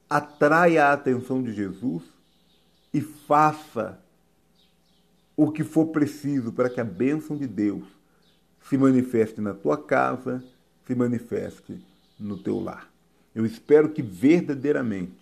atraia 0.10 0.86
a 0.86 0.94
atenção 0.94 1.42
de 1.42 1.54
Jesus 1.54 2.04
e 2.94 3.00
faça 3.00 4.00
o 5.36 5.52
que 5.52 5.64
for 5.64 5.88
preciso 5.88 6.52
para 6.52 6.70
que 6.70 6.82
a 6.82 6.84
bênção 6.84 7.38
de 7.38 7.48
Deus 7.48 7.84
se 8.70 8.78
manifeste 8.78 9.42
na 9.42 9.54
tua 9.54 9.78
casa, 9.78 10.44
se 10.86 10.94
manifeste 10.94 11.84
no 12.20 12.38
teu 12.38 12.60
lar. 12.60 12.92
Eu 13.34 13.46
espero 13.46 13.90
que 13.90 14.02
verdadeiramente, 14.02 15.21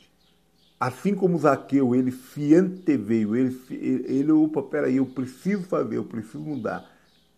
assim 0.79 1.13
como 1.13 1.37
Zaqueu, 1.37 1.93
ele 1.93 2.11
se 2.11 2.55
anteveio, 2.55 3.35
ele, 3.35 3.59
ele, 3.69 4.31
opa, 4.31 4.63
peraí, 4.63 4.95
eu 4.95 5.05
preciso 5.05 5.63
fazer, 5.63 5.97
eu 5.97 6.05
preciso 6.05 6.39
mudar, 6.39 6.89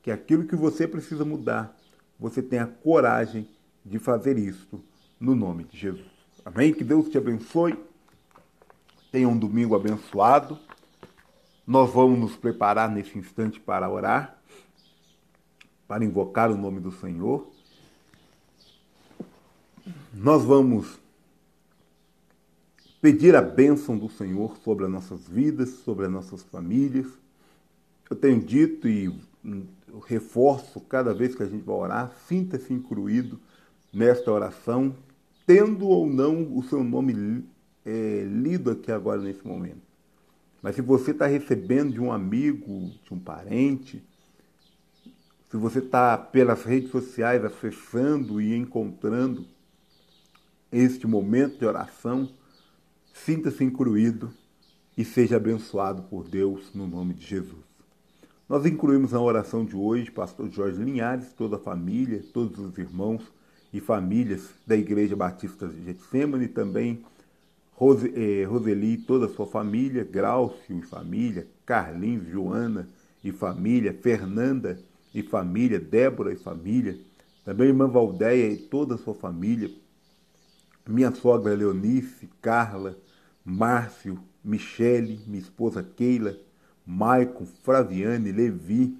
que 0.03 0.11
aquilo 0.11 0.45
que 0.45 0.55
você 0.55 0.87
precisa 0.87 1.25
mudar, 1.25 1.75
você 2.19 2.41
tenha 2.41 2.67
coragem 2.67 3.47
de 3.83 3.97
fazer 3.97 4.37
isso 4.37 4.83
no 5.19 5.33
nome 5.33 5.63
de 5.63 5.77
Jesus. 5.77 6.05
Amém? 6.45 6.73
Que 6.73 6.83
Deus 6.83 7.09
te 7.09 7.17
abençoe. 7.17 7.77
Tenha 9.11 9.27
um 9.27 9.37
domingo 9.37 9.75
abençoado. 9.75 10.57
Nós 11.65 11.91
vamos 11.91 12.19
nos 12.19 12.35
preparar 12.35 12.89
nesse 12.89 13.17
instante 13.17 13.59
para 13.59 13.89
orar, 13.89 14.39
para 15.87 16.03
invocar 16.03 16.51
o 16.51 16.57
nome 16.57 16.79
do 16.79 16.91
Senhor. 16.91 17.51
Nós 20.13 20.43
vamos 20.43 21.00
pedir 23.01 23.35
a 23.35 23.41
bênção 23.41 23.97
do 23.97 24.07
Senhor 24.07 24.55
sobre 24.57 24.85
as 24.85 24.91
nossas 24.91 25.27
vidas, 25.27 25.69
sobre 25.69 26.05
as 26.05 26.11
nossas 26.11 26.43
famílias. 26.43 27.07
Eu 28.09 28.15
tenho 28.15 28.39
dito 28.39 28.87
e 28.87 29.11
reforço 30.05 30.79
cada 30.81 31.13
vez 31.13 31.33
que 31.33 31.41
a 31.41 31.47
gente 31.47 31.63
vai 31.63 31.75
orar, 31.75 32.13
sinta-se 32.27 32.71
incluído 32.71 33.39
nesta 33.91 34.31
oração, 34.31 34.95
tendo 35.47 35.87
ou 35.87 36.07
não 36.07 36.55
o 36.55 36.63
seu 36.63 36.83
nome 36.83 37.43
é, 37.83 38.23
lido 38.29 38.69
aqui 38.69 38.91
agora 38.91 39.19
nesse 39.19 39.45
momento. 39.45 39.81
Mas 40.61 40.75
se 40.75 40.81
você 40.81 41.09
está 41.09 41.25
recebendo 41.25 41.93
de 41.93 41.99
um 41.99 42.11
amigo, 42.11 42.91
de 43.03 43.13
um 43.13 43.19
parente, 43.19 44.03
se 45.49 45.57
você 45.57 45.79
está 45.79 46.17
pelas 46.17 46.63
redes 46.63 46.91
sociais 46.91 47.43
acessando 47.43 48.39
e 48.39 48.55
encontrando 48.55 49.45
este 50.71 51.07
momento 51.07 51.57
de 51.57 51.65
oração, 51.65 52.29
sinta-se 53.13 53.63
incluído 53.63 54.31
e 54.97 55.05
seja 55.05 55.37
abençoado 55.37 56.03
por 56.03 56.27
Deus 56.27 56.73
no 56.73 56.87
nome 56.87 57.13
de 57.13 57.25
Jesus. 57.25 57.71
Nós 58.47 58.65
incluímos 58.65 59.13
na 59.13 59.21
oração 59.21 59.63
de 59.63 59.75
hoje 59.75 60.11
pastor 60.11 60.49
Jorge 60.49 60.83
Linhares, 60.83 61.31
toda 61.33 61.55
a 61.55 61.59
família, 61.59 62.23
todos 62.33 62.59
os 62.59 62.77
irmãos 62.77 63.21
e 63.71 63.79
famílias 63.79 64.49
da 64.67 64.75
Igreja 64.75 65.15
Batista 65.15 65.67
de 65.67 65.85
Getsemane, 65.85 66.47
também 66.47 67.03
Rose, 67.71 68.13
eh, 68.15 68.43
Roseli 68.45 68.93
e 68.93 68.97
toda 68.97 69.25
a 69.25 69.29
sua 69.29 69.47
família, 69.47 70.03
Graucio 70.03 70.77
e 70.77 70.81
família, 70.81 71.47
Carlinhos, 71.65 72.27
Joana 72.27 72.87
e 73.23 73.31
família, 73.31 73.93
Fernanda 73.93 74.77
e 75.15 75.23
família, 75.23 75.79
Débora 75.79 76.33
e 76.33 76.35
família, 76.35 76.97
também 77.43 77.69
irmã 77.69 77.87
Valdeia 77.87 78.51
e 78.51 78.57
toda 78.57 78.95
a 78.95 78.97
sua 78.97 79.15
família, 79.15 79.71
minha 80.87 81.13
sogra 81.13 81.53
Leonice, 81.53 82.29
Carla, 82.41 82.97
Márcio, 83.43 84.19
Michele, 84.43 85.19
minha 85.27 85.41
esposa 85.41 85.83
Keila, 85.83 86.37
Maicon, 86.85 87.45
Fraviane, 87.45 88.31
Levi, 88.31 88.97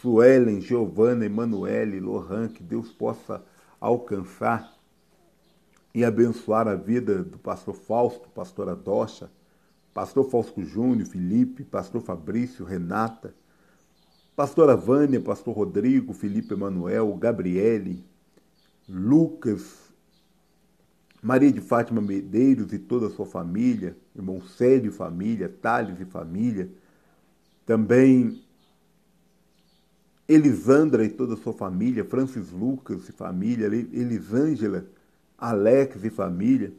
Suelen, 0.00 0.60
Giovana, 0.60 1.26
Emanuele, 1.26 2.00
Lohan, 2.00 2.48
que 2.48 2.62
Deus 2.62 2.92
possa 2.92 3.44
alcançar 3.80 4.72
e 5.94 6.04
abençoar 6.04 6.68
a 6.68 6.74
vida 6.74 7.24
do 7.24 7.38
pastor 7.38 7.74
Fausto, 7.74 8.28
pastora 8.28 8.76
Docha, 8.76 9.30
pastor 9.92 10.30
Fausto 10.30 10.62
Júnior, 10.64 11.06
Felipe, 11.06 11.64
pastor 11.64 12.00
Fabrício, 12.00 12.64
Renata, 12.64 13.34
pastora 14.36 14.76
Vânia, 14.76 15.20
pastor 15.20 15.54
Rodrigo, 15.54 16.12
Felipe 16.12 16.54
Emanuel, 16.54 17.12
Gabriele, 17.16 18.04
Lucas, 18.88 19.79
Maria 21.22 21.52
de 21.52 21.60
Fátima 21.60 22.00
Medeiros 22.00 22.72
e 22.72 22.78
toda 22.78 23.06
a 23.06 23.10
sua 23.10 23.26
família, 23.26 23.96
irmão 24.16 24.40
Célio 24.40 24.90
e 24.90 24.94
família, 24.94 25.48
Thales 25.48 26.00
e 26.00 26.04
família, 26.04 26.70
também 27.66 28.42
Elisandra 30.26 31.04
e 31.04 31.10
toda 31.10 31.34
a 31.34 31.36
sua 31.36 31.52
família, 31.52 32.04
Francis 32.04 32.50
Lucas 32.52 33.08
e 33.08 33.12
família, 33.12 33.66
Elisângela, 33.66 34.86
Alex 35.36 36.04
e 36.04 36.10
família, 36.10 36.72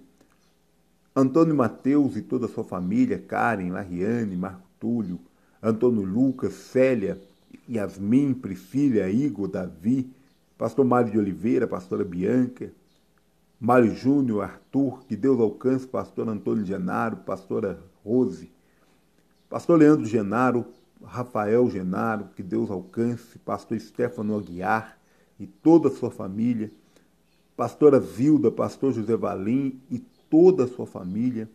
Antônio 1.15 1.53
Mateus 1.53 2.15
e 2.15 2.21
toda 2.21 2.45
a 2.45 2.49
sua 2.49 2.63
família, 2.63 3.19
Karen, 3.19 3.69
Lariane, 3.71 4.37
Marco 4.37 4.67
Túlio, 4.79 5.19
Antônio 5.61 6.03
Lucas, 6.03 6.53
Célia, 6.53 7.21
Yasmin, 7.69 8.33
Priscila, 8.33 9.09
Igor, 9.09 9.47
Davi, 9.49 10.09
pastor 10.57 10.85
Mário 10.85 11.11
de 11.11 11.19
Oliveira, 11.19 11.67
pastora 11.67 12.03
Bianca, 12.03 12.71
Mário 13.63 13.95
Júnior, 13.95 14.41
Arthur, 14.41 15.05
que 15.05 15.15
Deus 15.15 15.39
alcance, 15.39 15.85
pastor 15.85 16.27
Antônio 16.27 16.65
Genaro, 16.65 17.17
pastora 17.17 17.79
Rose, 18.03 18.51
pastor 19.47 19.77
Leandro 19.77 20.03
Genaro, 20.03 20.65
Rafael 21.03 21.69
Genaro, 21.69 22.29
que 22.35 22.41
Deus 22.41 22.71
alcance, 22.71 23.37
pastor 23.37 23.79
Stefano 23.79 24.35
Aguiar 24.35 24.97
e 25.39 25.45
toda 25.45 25.89
a 25.89 25.91
sua 25.91 26.09
família, 26.09 26.71
pastora 27.55 27.99
Zilda, 27.99 28.49
pastor 28.49 28.93
José 28.93 29.15
Valim 29.15 29.79
e 29.91 29.99
toda 30.27 30.63
a 30.63 30.67
sua 30.67 30.87
família, 30.87 31.47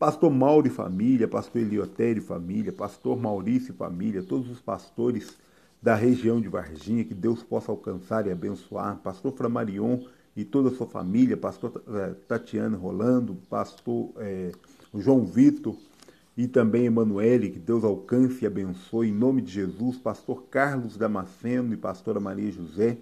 Pastor 0.00 0.30
Mauro 0.30 0.66
e 0.66 0.70
família, 0.70 1.28
pastor 1.28 1.60
Eliotério 1.60 2.22
e 2.22 2.24
família, 2.24 2.72
pastor 2.72 3.20
Maurício 3.20 3.72
e 3.72 3.76
família, 3.76 4.22
todos 4.22 4.50
os 4.50 4.58
pastores 4.58 5.36
da 5.80 5.94
região 5.94 6.40
de 6.40 6.48
Varginha, 6.48 7.04
que 7.04 7.12
Deus 7.12 7.42
possa 7.42 7.70
alcançar 7.70 8.26
e 8.26 8.32
abençoar, 8.32 8.96
pastor 8.96 9.30
Framarion 9.32 10.00
e 10.36 10.44
toda 10.44 10.68
a 10.68 10.72
sua 10.72 10.86
família, 10.86 11.36
pastor 11.36 11.82
eh, 11.88 12.14
Tatiana 12.28 12.76
Rolando, 12.76 13.36
pastor 13.48 14.10
é, 14.18 14.52
João 14.94 15.24
Vitor 15.24 15.76
e 16.36 16.46
também 16.46 16.86
Emanuele, 16.86 17.50
que 17.50 17.58
Deus 17.58 17.84
alcance 17.84 18.44
e 18.44 18.46
abençoe, 18.46 19.08
em 19.08 19.12
nome 19.12 19.42
de 19.42 19.52
Jesus, 19.52 19.98
pastor 19.98 20.44
Carlos 20.44 20.96
Damasceno 20.96 21.74
e 21.74 21.76
pastora 21.76 22.20
Maria 22.20 22.50
José, 22.50 22.96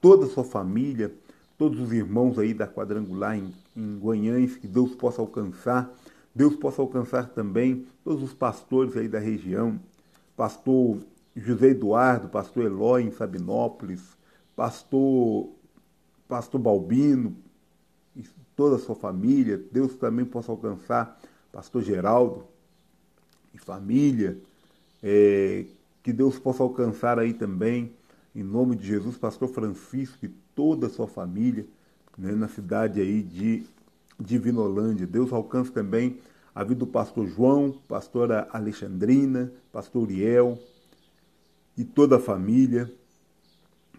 toda 0.00 0.26
a 0.26 0.28
sua 0.28 0.44
família, 0.44 1.14
todos 1.56 1.78
os 1.78 1.92
irmãos 1.92 2.38
aí 2.38 2.54
da 2.54 2.66
quadrangular 2.66 3.36
em, 3.36 3.52
em 3.76 3.98
Guanhães, 3.98 4.56
que 4.56 4.66
Deus 4.66 4.94
possa 4.94 5.20
alcançar, 5.20 5.94
Deus 6.34 6.56
possa 6.56 6.80
alcançar 6.80 7.28
também 7.28 7.86
todos 8.02 8.22
os 8.22 8.32
pastores 8.32 8.96
aí 8.96 9.08
da 9.08 9.18
região, 9.18 9.78
pastor 10.36 10.98
José 11.36 11.68
Eduardo, 11.68 12.28
pastor 12.28 12.64
Eloy 12.64 13.02
em 13.02 13.10
Sabinópolis, 13.10 14.02
pastor, 14.56 15.50
pastor 16.30 16.60
Balbino, 16.60 17.36
e 18.14 18.24
toda 18.54 18.76
a 18.76 18.78
sua 18.78 18.94
família, 18.94 19.60
Deus 19.72 19.96
também 19.96 20.24
possa 20.24 20.52
alcançar 20.52 21.20
pastor 21.52 21.82
Geraldo 21.82 22.44
e 23.52 23.58
família, 23.58 24.38
é, 25.02 25.66
que 26.04 26.12
Deus 26.12 26.38
possa 26.38 26.62
alcançar 26.62 27.18
aí 27.18 27.34
também, 27.34 27.92
em 28.34 28.44
nome 28.44 28.76
de 28.76 28.86
Jesus, 28.86 29.18
pastor 29.18 29.48
Francisco 29.48 30.24
e 30.24 30.28
toda 30.54 30.86
a 30.86 30.90
sua 30.90 31.08
família, 31.08 31.66
né, 32.16 32.32
na 32.32 32.46
cidade 32.46 33.00
aí 33.00 33.22
de 33.22 33.66
Divinolândia. 34.18 35.06
Deus 35.06 35.32
alcance 35.32 35.72
também 35.72 36.20
a 36.54 36.62
vida 36.62 36.80
do 36.80 36.86
pastor 36.86 37.26
João, 37.26 37.74
pastora 37.88 38.46
Alexandrina, 38.52 39.52
pastor 39.72 40.02
Uriel 40.02 40.58
e 41.76 41.84
toda 41.84 42.16
a 42.16 42.20
família. 42.20 42.92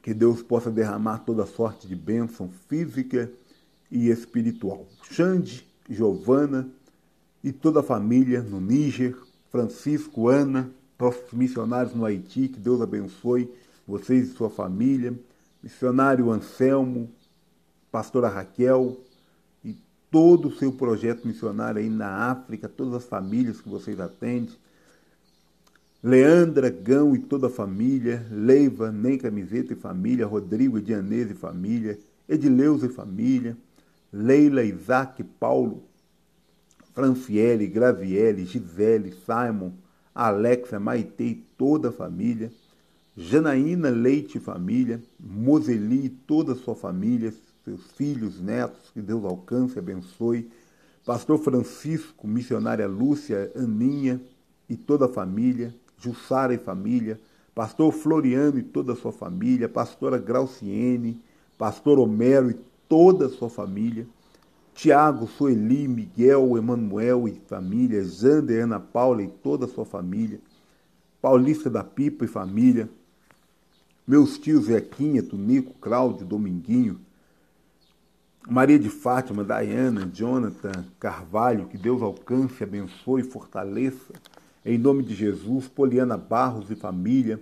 Que 0.02 0.14
Deus 0.14 0.42
possa 0.42 0.72
derramar 0.72 1.20
toda 1.20 1.46
sorte 1.46 1.88
de 1.88 1.96
bênção 1.96 2.50
física 2.68 3.32
e 3.90 4.10
espiritual. 4.10 4.88
Xande, 5.04 5.68
Giovana 5.90 6.70
e 7.44 7.52
toda 7.52 7.82
a 7.82 7.84
família 7.84 8.42
no 8.42 8.60
Níger, 8.60 9.18
Francisco, 9.50 10.28
Ana, 10.28 10.72
nossos 10.98 11.32
missionários 11.34 11.94
no 11.94 12.06
Haiti, 12.06 12.48
que 12.48 12.60
Deus 12.60 12.82
abençoe 12.82 13.52
vocês 13.88 14.30
e 14.30 14.34
sua 14.34 14.50
família 14.50 15.18
missionário 15.62 16.32
Anselmo, 16.32 17.10
pastora 17.92 18.28
Raquel 18.28 19.00
e 19.64 19.78
todo 20.10 20.48
o 20.48 20.56
seu 20.56 20.72
projeto 20.72 21.28
missionário 21.28 21.80
aí 21.80 21.90
na 21.90 22.32
África, 22.32 22.68
todas 22.68 22.96
as 22.96 23.06
famílias 23.06 23.62
que 23.62 23.70
vocês 23.70 24.00
atendem. 24.00 24.56
Leandra, 26.04 26.72
Gão 26.72 27.16
e 27.16 27.20
toda 27.20 27.46
a 27.46 27.50
família, 27.50 28.26
Leiva, 28.32 28.92
Nem 28.92 29.20
Camiseta 29.20 29.74
e 29.74 29.76
família, 29.76 30.26
Rodrigo 30.26 30.80
e 30.80 30.82
Dianese 30.82 31.34
e 31.34 31.36
família, 31.36 32.00
Edileus 32.28 32.82
e 32.82 32.90
família, 32.90 33.56
Leila, 34.12 34.64
Isaac, 34.64 35.24
Paulo, 35.40 35.84
Franciele, 36.94 37.68
Graziele, 37.68 38.46
Gisele, 38.46 39.14
Simon, 39.26 39.74
Alexa, 40.14 40.80
Maite 40.80 41.24
e 41.24 41.46
toda 41.56 41.90
a 41.90 41.92
família, 41.92 42.52
Janaína 43.16 43.90
Leite 43.90 44.40
e 44.40 44.42
família, 44.42 45.00
Moseli 45.20 46.06
e 46.06 46.10
toda 46.10 46.54
a 46.54 46.56
sua 46.56 46.76
família, 46.76 47.32
seus 47.64 47.92
filhos, 47.92 48.42
netos, 48.42 48.90
que 48.92 49.02
Deus 49.02 49.24
alcance 49.24 49.76
e 49.76 49.80
abençoe. 49.80 50.50
Pastor 51.06 51.38
Francisco, 51.38 52.28
missionária 52.28 52.88
Lúcia, 52.88 53.52
Aninha 53.56 54.20
e 54.68 54.76
toda 54.76 55.06
a 55.06 55.10
família, 55.10 55.74
Jussara 56.02 56.54
e 56.54 56.58
família, 56.58 57.20
Pastor 57.54 57.92
Floriano 57.94 58.58
e 58.58 58.64
toda 58.64 58.94
a 58.94 58.96
sua 58.96 59.12
família, 59.12 59.70
Pastora 59.70 60.18
Grauciene, 60.18 61.22
Pastor 61.58 62.00
Homero 62.00 62.50
e 62.50 62.58
toda 62.90 63.28
a 63.28 63.30
sua 63.30 63.50
família, 63.50 64.08
Tiago, 64.74 65.28
Sueli, 65.28 65.88
Miguel, 65.88 66.58
Emanuel 66.58 67.28
e 67.28 67.40
família, 67.48 68.04
Jander, 68.04 68.64
Ana 68.64 68.80
Paula 68.80 69.22
e 69.22 69.28
toda 69.28 69.66
a 69.66 69.70
sua 69.70 69.86
família, 69.86 70.40
Paulista 71.22 71.70
da 71.70 71.84
Pipa 71.84 72.26
e 72.26 72.28
família, 72.28 72.90
meus 74.08 74.40
tios 74.40 74.66
Zequinha, 74.66 75.22
Tunico, 75.22 75.74
Cláudio, 75.80 76.26
Dominguinho, 76.26 77.00
Maria 78.50 78.80
de 78.80 78.90
Fátima, 78.90 79.44
Diana, 79.44 80.10
Jonathan, 80.12 80.86
Carvalho, 81.00 81.68
que 81.68 81.78
Deus 81.78 82.02
alcance, 82.02 82.64
abençoe 82.64 83.22
e 83.22 83.24
fortaleça, 83.24 84.14
em 84.66 84.78
nome 84.78 85.04
de 85.04 85.16
Jesus, 85.16 85.68
Poliana 85.68 86.18
Barros 86.18 86.70
e 86.70 86.76
família, 86.76 87.40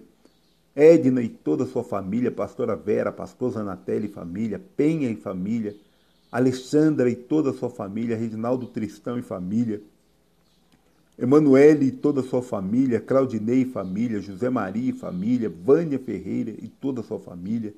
Edna 0.76 1.22
e 1.22 1.28
toda 1.28 1.66
a 1.66 1.68
sua 1.68 1.84
família, 1.84 2.32
Pastora 2.32 2.76
Vera, 2.76 3.12
Pastor 3.12 3.52
Zanatelli 3.52 4.06
e 4.06 4.12
família, 4.12 4.62
Penha 4.78 5.10
e 5.10 5.16
família, 5.16 5.76
Alexandra 6.32 7.10
e 7.10 7.16
toda 7.16 7.50
a 7.50 7.54
sua 7.54 7.70
família, 7.70 8.16
Reginaldo 8.16 8.68
Tristão 8.68 9.18
e 9.18 9.22
família, 9.22 9.82
Emanuele 11.18 11.88
e 11.88 11.92
toda 11.92 12.22
a 12.22 12.24
sua 12.24 12.42
família, 12.42 13.02
Claudinei 13.02 13.64
e 13.64 13.66
família, 13.66 14.22
José 14.22 14.50
Maria 14.50 14.92
e 14.92 14.94
família, 14.94 15.50
Vânia 15.50 16.00
Ferreira 16.00 16.52
e 16.52 16.70
toda 16.70 17.02
a 17.02 17.04
sua 17.04 17.20
família, 17.20 17.74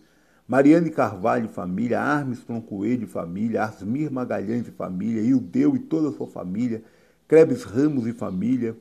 Mariane 0.47 0.91
Carvalho 0.91 1.45
e 1.45 1.47
família, 1.47 1.99
Armstrong 1.99 2.63
Coelho 2.63 3.05
e 3.05 3.07
família, 3.07 3.63
Asmir 3.63 4.11
Magalhães 4.11 4.67
e 4.67 4.71
família, 4.71 5.23
Ildeu 5.23 5.75
e 5.75 5.79
toda 5.79 6.09
a 6.09 6.11
sua 6.11 6.27
família, 6.27 6.83
Krebs 7.27 7.63
Ramos 7.63 8.05
e 8.05 8.13
família, 8.13 8.75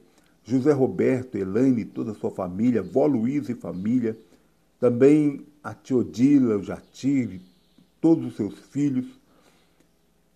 José 0.45 0.73
Roberto, 0.73 1.37
Elaine 1.37 1.83
e 1.83 1.85
toda 1.85 2.13
a 2.13 2.15
sua 2.15 2.31
família, 2.31 2.83
Vó 2.83 3.07
Luiz 3.07 3.49
e 3.49 3.55
família, 3.55 4.19
também 4.79 5.47
a 5.63 5.75
Teodila, 5.75 6.57
o 6.57 6.63
Jatir, 6.63 7.41
todos 8.01 8.27
os 8.27 8.37
seus 8.37 8.59
filhos, 8.59 9.07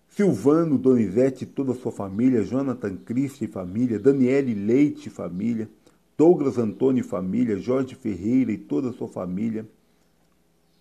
Silvano, 0.09 0.79
Donizete 0.79 1.43
e 1.43 1.47
toda 1.47 1.73
a 1.73 1.75
sua 1.75 1.90
família, 1.90 2.45
Jonathan 2.45 2.97
Cristi 2.97 3.47
e 3.47 3.49
família, 3.49 3.99
Daniele 3.99 4.55
Leite 4.55 5.09
e 5.09 5.11
família, 5.11 5.69
Douglas 6.17 6.59
Antônio 6.59 7.01
e 7.01 7.05
família, 7.05 7.59
Jorge 7.59 7.97
Ferreira 7.97 8.53
e 8.53 8.59
toda 8.59 8.90
a 8.90 8.93
sua 8.93 9.09
família, 9.09 9.67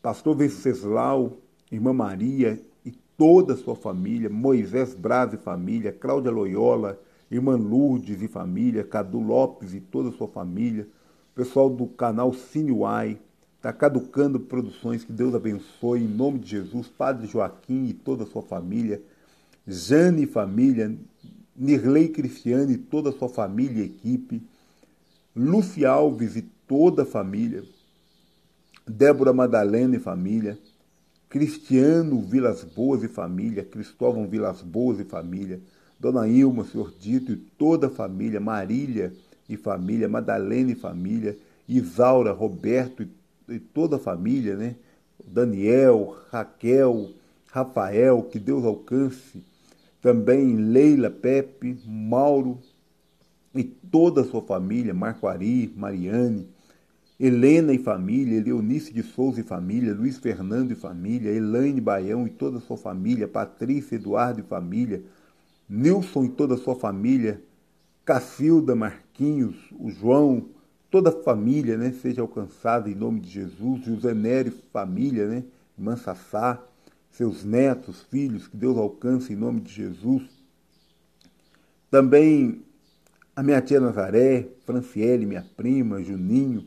Pastor 0.03 0.36
Venceslau, 0.36 1.39
Irmã 1.71 1.93
Maria 1.93 2.62
e 2.86 2.91
toda 3.17 3.53
a 3.53 3.57
sua 3.57 3.75
família, 3.75 4.29
Moisés 4.29 4.93
Braz 4.93 5.33
e 5.33 5.38
família, 5.38 5.91
Cláudia 5.91 6.29
Loyola, 6.29 6.99
Irmã 7.33 7.55
Lourdes 7.55 8.21
e 8.21 8.27
família, 8.27 8.83
Cadu 8.83 9.19
Lopes 9.19 9.73
e 9.73 9.81
toda 9.81 10.09
a 10.09 10.11
sua 10.11 10.27
família, 10.27 10.87
pessoal 11.33 11.67
do 11.67 11.87
canal 11.87 12.31
Cineuai, 12.31 13.19
está 13.57 13.73
caducando 13.73 14.39
produções, 14.39 15.03
que 15.03 15.11
Deus 15.11 15.33
abençoe, 15.33 16.03
em 16.03 16.07
nome 16.07 16.37
de 16.37 16.51
Jesus, 16.51 16.87
Padre 16.87 17.25
Joaquim 17.25 17.85
e 17.85 17.93
toda 17.93 18.23
a 18.23 18.27
sua 18.27 18.43
família, 18.43 19.01
Jane 19.65 20.23
e 20.23 20.27
família, 20.27 20.95
Nirley 21.55 22.09
Cristiano 22.09 22.71
e 22.71 22.77
toda 22.77 23.09
a 23.09 23.13
sua 23.13 23.29
família 23.29 23.81
e 23.81 23.85
equipe, 23.85 24.43
Luci 25.35 25.85
Alves 25.85 26.35
e 26.35 26.43
toda 26.67 27.01
a 27.01 27.05
família, 27.05 27.63
Débora 28.87 29.33
Madalena 29.33 29.95
e 29.95 29.99
família, 29.99 30.59
Cristiano 31.29 32.21
Vilas 32.21 32.63
Boas 32.63 33.01
e 33.01 33.07
família, 33.07 33.63
Cristóvão 33.63 34.27
Vilas 34.27 34.61
Boas 34.61 34.99
e 34.99 35.03
família, 35.03 35.59
Dona 36.03 36.27
Ilma, 36.27 36.65
Senhor 36.65 36.93
Dito 36.99 37.31
e 37.31 37.37
toda 37.37 37.87
a 37.87 37.89
família, 37.89 38.37
Marília 38.37 39.13
e 39.47 39.55
família, 39.55 40.09
Madalena 40.09 40.73
e 40.73 40.75
família, 40.75 41.37
Isaura, 41.65 42.33
Roberto 42.33 43.03
e, 43.03 43.09
e 43.53 43.57
toda 43.57 43.95
a 43.95 43.99
família, 43.99 44.57
né? 44.57 44.75
Daniel, 45.25 46.13
Raquel, 46.29 47.11
Rafael, 47.49 48.21
que 48.23 48.37
Deus 48.37 48.65
alcance 48.65 49.41
também 50.01 50.57
Leila, 50.57 51.09
Pepe, 51.09 51.79
Mauro 51.85 52.59
e 53.55 53.63
toda 53.63 54.21
a 54.21 54.25
sua 54.25 54.41
família, 54.41 54.93
Marco 54.93 55.25
Ari, 55.25 55.73
Mariane, 55.73 56.49
Helena 57.17 57.73
e 57.73 57.77
família, 57.77 58.43
Leonice 58.43 58.91
de 58.91 59.03
Souza 59.03 59.39
e 59.39 59.43
família, 59.43 59.93
Luiz 59.93 60.17
Fernando 60.17 60.73
e 60.73 60.75
família, 60.75 61.31
Elaine 61.31 61.79
Baião 61.79 62.27
e 62.27 62.29
toda 62.29 62.57
a 62.57 62.61
sua 62.61 62.75
família, 62.75 63.25
Patrícia, 63.25 63.95
Eduardo 63.95 64.41
e 64.41 64.43
família, 64.43 65.01
Nilson 65.69 66.26
e 66.26 66.30
toda 66.30 66.56
a 66.56 66.58
sua 66.58 66.76
família, 66.76 67.41
Cacilda, 68.06 68.76
Marquinhos, 68.76 69.56
o 69.80 69.89
João, 69.89 70.49
toda 70.91 71.10
a 71.10 71.23
família, 71.23 71.78
né, 71.78 71.91
seja 71.91 72.21
alcançada 72.21 72.89
em 72.89 72.95
nome 72.95 73.19
de 73.19 73.30
Jesus, 73.30 73.86
José 73.86 74.12
e 74.45 74.52
família, 74.71 75.28
né, 75.28 75.43
Irmã 75.78 75.95
Sassá, 75.95 76.62
seus 77.10 77.43
netos, 77.43 78.02
filhos, 78.04 78.47
que 78.47 78.58
Deus 78.58 78.78
alcance 78.78 79.34
em 79.34 79.36
nome 79.36 79.62
de 79.62 79.71
Jesus. 79.71 80.23
Também 81.89 82.62
a 83.36 83.41
minha 83.41 83.62
tia 83.62 83.80
Nazaré, 83.80 84.47
Franciele, 84.65 85.26
minha 85.26 85.45
prima, 85.56 86.04
Juninho, 86.04 86.65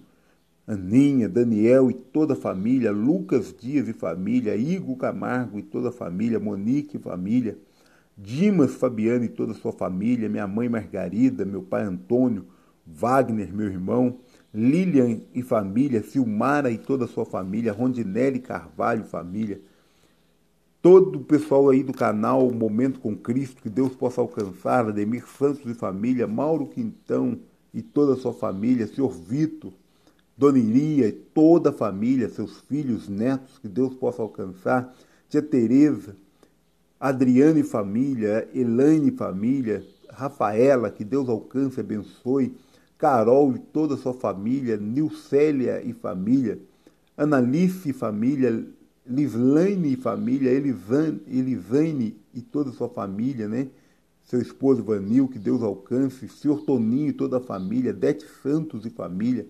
Aninha, 0.67 1.29
Daniel 1.29 1.91
e 1.91 1.95
toda 1.95 2.33
a 2.33 2.37
família, 2.37 2.91
Lucas 2.91 3.55
Dias 3.57 3.89
e 3.89 3.93
família, 3.93 4.57
Igor 4.57 4.97
Camargo 4.97 5.59
e 5.59 5.63
toda 5.63 5.91
a 5.91 5.93
família, 5.93 6.41
Monique 6.41 6.97
e 6.97 7.01
família, 7.01 7.57
Dimas 8.17 8.75
Fabiano 8.75 9.25
e 9.25 9.29
toda 9.29 9.53
a 9.53 9.55
sua 9.55 9.73
família, 9.73 10.29
minha 10.29 10.47
mãe 10.47 10.69
Margarida, 10.69 11.45
meu 11.45 11.63
pai 11.63 11.83
Antônio, 11.83 12.47
Wagner, 12.87 13.53
meu 13.53 13.67
irmão, 13.67 14.19
Lilian 14.55 15.21
e 15.35 15.43
família, 15.43 16.03
Silmara 16.03 16.71
e 16.71 16.79
toda 16.79 17.05
a 17.05 17.09
sua 17.09 17.27
família, 17.27 17.75
Rondinelli 17.75 18.39
Carvalho 18.39 19.05
família, 19.05 19.61
todo 20.81 21.17
o 21.19 21.25
pessoal 21.25 21.69
aí 21.69 21.83
do 21.83 21.93
canal 21.93 22.51
Momento 22.51 23.01
com 23.01 23.15
Cristo, 23.15 23.61
que 23.61 23.69
Deus 23.69 23.95
possa 23.95 24.23
alcançar, 24.23 24.87
Ademir 24.87 25.27
Santos 25.27 25.71
e 25.71 25.75
família, 25.75 26.27
Mauro 26.27 26.69
Quintão 26.69 27.39
e 27.75 27.83
toda 27.83 28.15
a 28.15 28.17
sua 28.17 28.33
família, 28.33 28.87
Senhor 28.87 29.11
Vitor, 29.11 29.75
Dona 30.39 30.59
Iria 30.59 31.09
e 31.09 31.13
toda 31.13 31.69
a 31.69 31.73
família, 31.73 32.31
seus 32.31 32.61
filhos, 32.61 33.11
netos, 33.11 33.59
que 33.59 33.69
Deus 33.69 33.95
possa 33.95 34.23
alcançar, 34.23 34.95
Tia 35.29 35.43
Tereza, 35.43 36.17
Adriana 37.09 37.61
e 37.61 37.63
família, 37.63 38.49
Elaine 38.53 39.13
família, 39.13 39.87
Rafaela, 40.11 40.91
que 40.91 41.05
Deus 41.05 41.29
alcance 41.29 41.79
e 41.79 41.81
abençoe, 41.81 42.57
Carol 42.99 43.55
e 43.55 43.61
toda 43.61 43.95
a 43.95 43.97
sua 43.97 44.13
família, 44.13 44.77
Nilcélia 44.77 45.81
e 45.85 45.93
família, 45.93 46.59
Analice 47.17 47.91
e 47.91 47.93
família, 47.93 48.67
Lislaine 49.07 49.93
e 49.93 49.97
família, 49.97 50.51
Elisane, 50.51 51.21
Elisane 51.29 52.17
e 52.35 52.41
toda 52.41 52.71
a 52.71 52.73
sua 52.73 52.89
família, 52.89 53.47
né? 53.47 53.69
Seu 54.25 54.41
esposo 54.41 54.83
Vanil, 54.83 55.29
que 55.29 55.39
Deus 55.39 55.63
alcance, 55.63 56.29
Senhor 56.29 56.63
Toninho 56.63 57.11
e 57.11 57.13
toda 57.13 57.37
a 57.37 57.41
família, 57.41 57.93
Dete 57.93 58.27
Santos 58.43 58.85
e 58.85 58.91
família, 58.91 59.47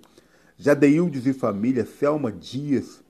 Jadeildes 0.59 1.25
e 1.25 1.33
família, 1.33 1.87
Selma 1.87 2.31
Dias 2.31 3.03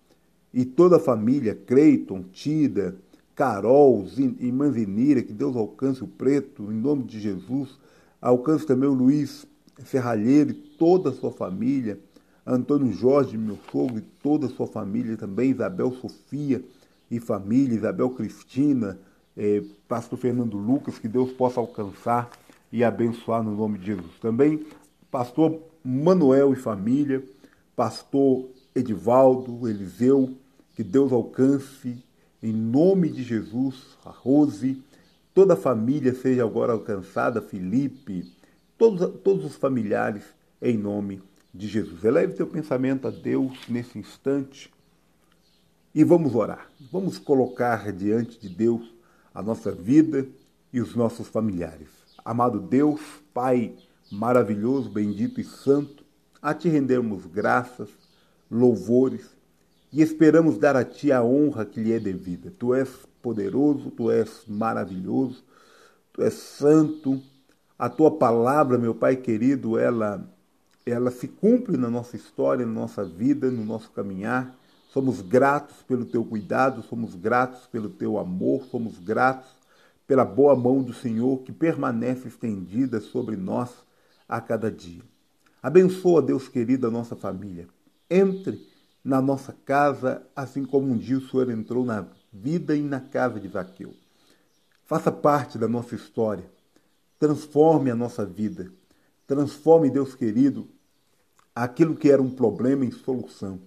e 0.55 0.65
toda 0.65 0.99
a 0.99 1.01
família, 1.01 1.53
Creiton, 1.53 2.23
Tida, 2.33 2.97
Carol 3.37 4.07
e 4.17 4.51
Manzinira, 4.51 5.23
que 5.23 5.33
Deus 5.33 5.55
alcance 5.55 6.03
o 6.03 6.09
preto, 6.09 6.73
em 6.73 6.77
nome 6.77 7.05
de 7.05 7.21
Jesus. 7.21 7.79
Alcance 8.21 8.67
também 8.67 8.89
o 8.89 8.95
Luiz 8.95 9.47
Serralheiro 9.85 10.51
e 10.51 10.55
toda 10.55 11.11
a 11.11 11.13
sua 11.13 11.31
família. 11.31 12.01
Antônio 12.47 12.91
Jorge, 12.95 13.37
meu 13.37 13.59
sogro, 13.71 13.99
e 13.99 14.01
toda 14.01 14.47
a 14.47 14.49
sua 14.49 14.67
família 14.67 15.19
também, 15.19 15.51
Isabel 15.51 15.93
Sofia 15.93 16.65
e 17.11 17.21
família, 17.21 17.77
Isabel 17.77 18.09
Cristina, 18.11 18.99
eh, 19.37 19.63
pastor 19.87 20.19
Fernando 20.19 20.57
Lucas, 20.57 20.99
que 20.99 21.07
Deus 21.07 21.31
possa 21.33 21.61
alcançar 21.61 22.31
e 22.73 22.83
abençoar 22.83 23.43
no 23.43 23.55
nome 23.55 23.79
de 23.79 23.87
Jesus. 23.87 24.19
Também 24.19 24.65
pastor 25.11 25.61
Manuel 25.85 26.55
e 26.55 26.57
família, 26.57 27.23
pastor 27.75 28.49
Edivaldo, 28.75 29.69
Eliseu, 29.69 30.35
que 30.75 30.83
Deus 30.83 31.13
alcance 31.13 32.03
em 32.43 32.53
nome 32.53 33.09
de 33.09 33.23
Jesus, 33.23 33.99
a 34.05 34.11
Rose, 34.11 34.83
toda 35.35 35.55
a 35.55 35.57
família 35.57 36.15
seja 36.15 36.45
agora 36.45 36.73
alcançada, 36.73 37.41
Felipe, 37.41 38.33
todos, 38.79 39.21
todos 39.23 39.45
os 39.45 39.57
familiares, 39.57 40.25
em 40.61 40.77
nome 40.77 41.23
de 41.53 41.67
Jesus. 41.67 42.05
Eleve 42.05 42.35
teu 42.35 42.47
pensamento 42.47 43.09
a 43.09 43.11
Deus 43.11 43.59
nesse 43.69 43.99
instante 43.99 44.73
e 45.95 46.05
vamos 46.05 46.35
orar. 46.35 46.69
Vamos 46.93 47.19
colocar 47.19 47.93
diante 47.93 48.39
de 48.39 48.49
Deus 48.49 48.95
a 49.35 49.43
nossa 49.43 49.73
vida 49.73 50.27
e 50.73 50.81
os 50.81 50.95
nossos 50.95 51.29
familiares. 51.29 51.89
Amado 52.25 52.61
Deus, 52.61 53.01
Pai 53.33 53.77
maravilhoso, 54.11 54.89
bendito 54.89 55.41
e 55.41 55.45
santo, 55.45 56.05
a 56.41 56.55
Ti 56.55 56.69
rendemos 56.69 57.27
graças, 57.27 57.89
louvores 58.51 59.36
e 59.97 60.03
esperamos 60.03 60.59
dar 60.59 60.77
a 60.77 60.85
Ti 60.85 61.11
a 61.11 61.23
honra 61.23 61.65
que 61.65 61.81
lhe 61.81 61.91
é 61.91 61.99
devida. 61.99 62.53
Tu 62.59 62.75
és 62.75 62.87
poderoso, 63.23 63.91
Tu 63.91 64.11
és 64.11 64.45
maravilhoso, 64.47 65.43
Tu 66.13 66.23
és 66.23 66.35
santo. 66.35 67.19
A 67.79 67.89
Tua 67.89 68.11
palavra, 68.11 68.77
meu 68.77 68.95
Pai 68.95 69.17
querido, 69.17 69.79
ela 69.79 70.31
ela 70.85 71.11
se 71.11 71.27
cumpre 71.27 71.79
na 71.79 71.89
nossa 71.89 72.15
história, 72.15 72.67
na 72.67 72.73
nossa 72.73 73.07
vida, 73.07 73.51
no 73.51 73.65
nosso 73.65 73.91
caminhar. 73.91 74.55
Somos 74.93 75.23
gratos 75.23 75.77
pelo 75.89 76.05
teu 76.05 76.23
cuidado, 76.23 76.83
somos 76.83 77.15
gratos 77.15 77.67
pelo 77.67 77.89
teu 77.89 78.19
amor, 78.19 78.67
somos 78.71 78.99
gratos 78.99 79.49
pela 80.07 80.27
boa 80.27 80.55
mão 80.55 80.83
do 80.83 80.93
Senhor 80.93 81.39
que 81.39 81.53
permanece 81.53 82.29
estendida 82.29 83.01
sobre 83.01 83.35
nós 83.35 83.71
a 84.29 84.43
cada 84.43 84.71
dia. 84.71 85.01
Abençoa, 85.63 86.21
Deus 86.21 86.49
querido, 86.49 86.87
a 86.87 86.91
nossa 86.91 87.17
família. 87.17 87.67
Entre 88.11 88.76
na 89.07 89.23
nossa 89.23 89.53
casa, 89.65 90.27
assim 90.35 90.65
como 90.65 90.93
um 90.93 90.99
dia 90.99 91.19
o 91.19 91.21
Senhor 91.21 91.49
entrou 91.49 91.85
na 91.85 92.09
vida 92.33 92.75
e 92.75 92.83
na 92.83 93.01
casa 93.01 93.39
de 93.39 93.47
Zaqueu. 93.47 93.95
Faça 94.85 95.13
parte 95.13 95.57
da 95.57 95.69
nossa 95.69 95.95
história. 95.95 96.45
Transforme 97.17 97.89
a 97.89 97.95
nossa 97.95 98.27
vida. 98.27 98.69
Transforme, 99.25 99.91
Deus 99.91 100.17
querido, 100.17 100.69
aquilo 101.55 101.95
que 101.95 102.11
era 102.11 102.21
um 102.21 102.29
problema 102.29 102.85
em 102.85 102.91
solução. 102.91 103.61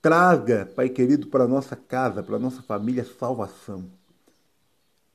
Traga, 0.00 0.64
Pai 0.74 0.88
querido, 0.88 1.26
para 1.26 1.46
nossa 1.46 1.76
casa, 1.76 2.22
para 2.22 2.38
nossa 2.38 2.62
família, 2.62 3.04
salvação. 3.04 3.90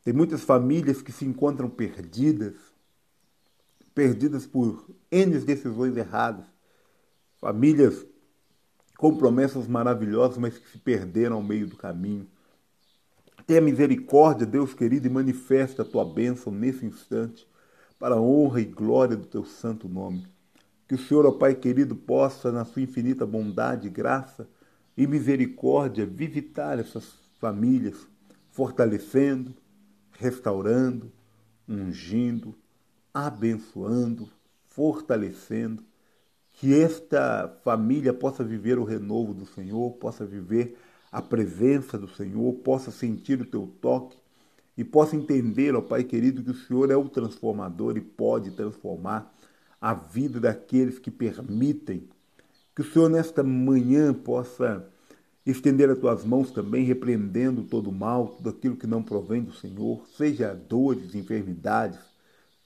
Tem 0.03 0.13
muitas 0.13 0.43
famílias 0.43 1.01
que 1.01 1.11
se 1.11 1.25
encontram 1.25 1.67
perdidas, 1.67 2.53
perdidas 3.95 4.45
por 4.45 4.87
N 5.11 5.39
decisões 5.39 5.97
erradas. 5.97 6.45
Famílias 7.39 8.05
com 8.97 9.15
promessas 9.15 9.67
maravilhosas, 9.67 10.37
mas 10.37 10.57
que 10.57 10.69
se 10.69 10.77
perderam 10.77 11.37
ao 11.37 11.43
meio 11.43 11.67
do 11.67 11.75
caminho. 11.75 12.27
Tenha 13.45 13.61
misericórdia, 13.61 14.45
Deus 14.45 14.73
querido, 14.73 15.05
e 15.05 15.09
manifesta 15.09 15.83
a 15.83 15.85
tua 15.85 16.03
bênção 16.03 16.51
nesse 16.51 16.85
instante, 16.85 17.47
para 17.99 18.15
a 18.15 18.21
honra 18.21 18.61
e 18.61 18.65
glória 18.65 19.15
do 19.15 19.25
teu 19.25 19.45
santo 19.45 19.87
nome. 19.87 20.27
Que 20.87 20.95
o 20.95 20.97
Senhor, 20.97 21.25
ó 21.25 21.31
Pai 21.31 21.55
querido, 21.55 21.95
possa, 21.95 22.51
na 22.51 22.65
sua 22.65 22.81
infinita 22.81 23.25
bondade, 23.25 23.89
graça 23.89 24.47
e 24.97 25.05
misericórdia, 25.07 26.05
visitar 26.05 26.79
essas 26.79 27.13
famílias, 27.39 28.07
fortalecendo, 28.51 29.53
restaurando, 30.11 31.11
ungindo, 31.67 32.55
abençoando, 33.13 34.29
fortalecendo. 34.67 35.83
Que 36.55 36.73
esta 36.73 37.53
família 37.63 38.13
possa 38.13 38.43
viver 38.43 38.79
o 38.79 38.83
renovo 38.83 39.33
do 39.33 39.45
Senhor, 39.45 39.91
possa 39.93 40.25
viver 40.25 40.77
a 41.11 41.21
presença 41.21 41.97
do 41.97 42.07
Senhor, 42.07 42.53
possa 42.55 42.91
sentir 42.91 43.41
o 43.41 43.45
teu 43.45 43.71
toque 43.81 44.17
e 44.77 44.83
possa 44.83 45.15
entender, 45.15 45.75
ó 45.75 45.81
Pai 45.81 46.03
querido, 46.03 46.43
que 46.43 46.51
o 46.51 46.55
Senhor 46.55 46.91
é 46.91 46.95
o 46.95 47.07
transformador 47.09 47.97
e 47.97 48.01
pode 48.01 48.51
transformar 48.51 49.33
a 49.79 49.93
vida 49.93 50.39
daqueles 50.39 50.99
que 50.99 51.11
permitem. 51.11 52.07
Que 52.75 52.81
o 52.81 52.85
Senhor, 52.85 53.09
nesta 53.09 53.43
manhã, 53.43 54.13
possa 54.13 54.85
estender 55.45 55.89
as 55.89 55.99
tuas 55.99 56.25
mãos 56.25 56.51
também, 56.51 56.83
repreendendo 56.83 57.63
todo 57.63 57.89
o 57.89 57.93
mal, 57.93 58.29
tudo 58.29 58.49
aquilo 58.49 58.75
que 58.75 58.87
não 58.87 59.03
provém 59.03 59.43
do 59.43 59.53
Senhor, 59.53 60.05
seja 60.17 60.53
dores, 60.53 61.13
enfermidades, 61.13 61.99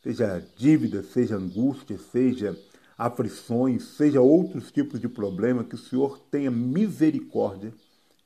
seja 0.02 0.44
dívidas, 0.56 1.08
seja 1.08 1.36
angústia, 1.36 1.98
seja 1.98 2.58
aflições, 3.00 3.84
seja 3.84 4.22
outros 4.22 4.72
tipos 4.72 5.00
de 5.00 5.10
problema, 5.10 5.64
que 5.64 5.74
o 5.76 5.80
Senhor 5.80 6.20
tenha 6.30 6.52
misericórdia 6.52 7.74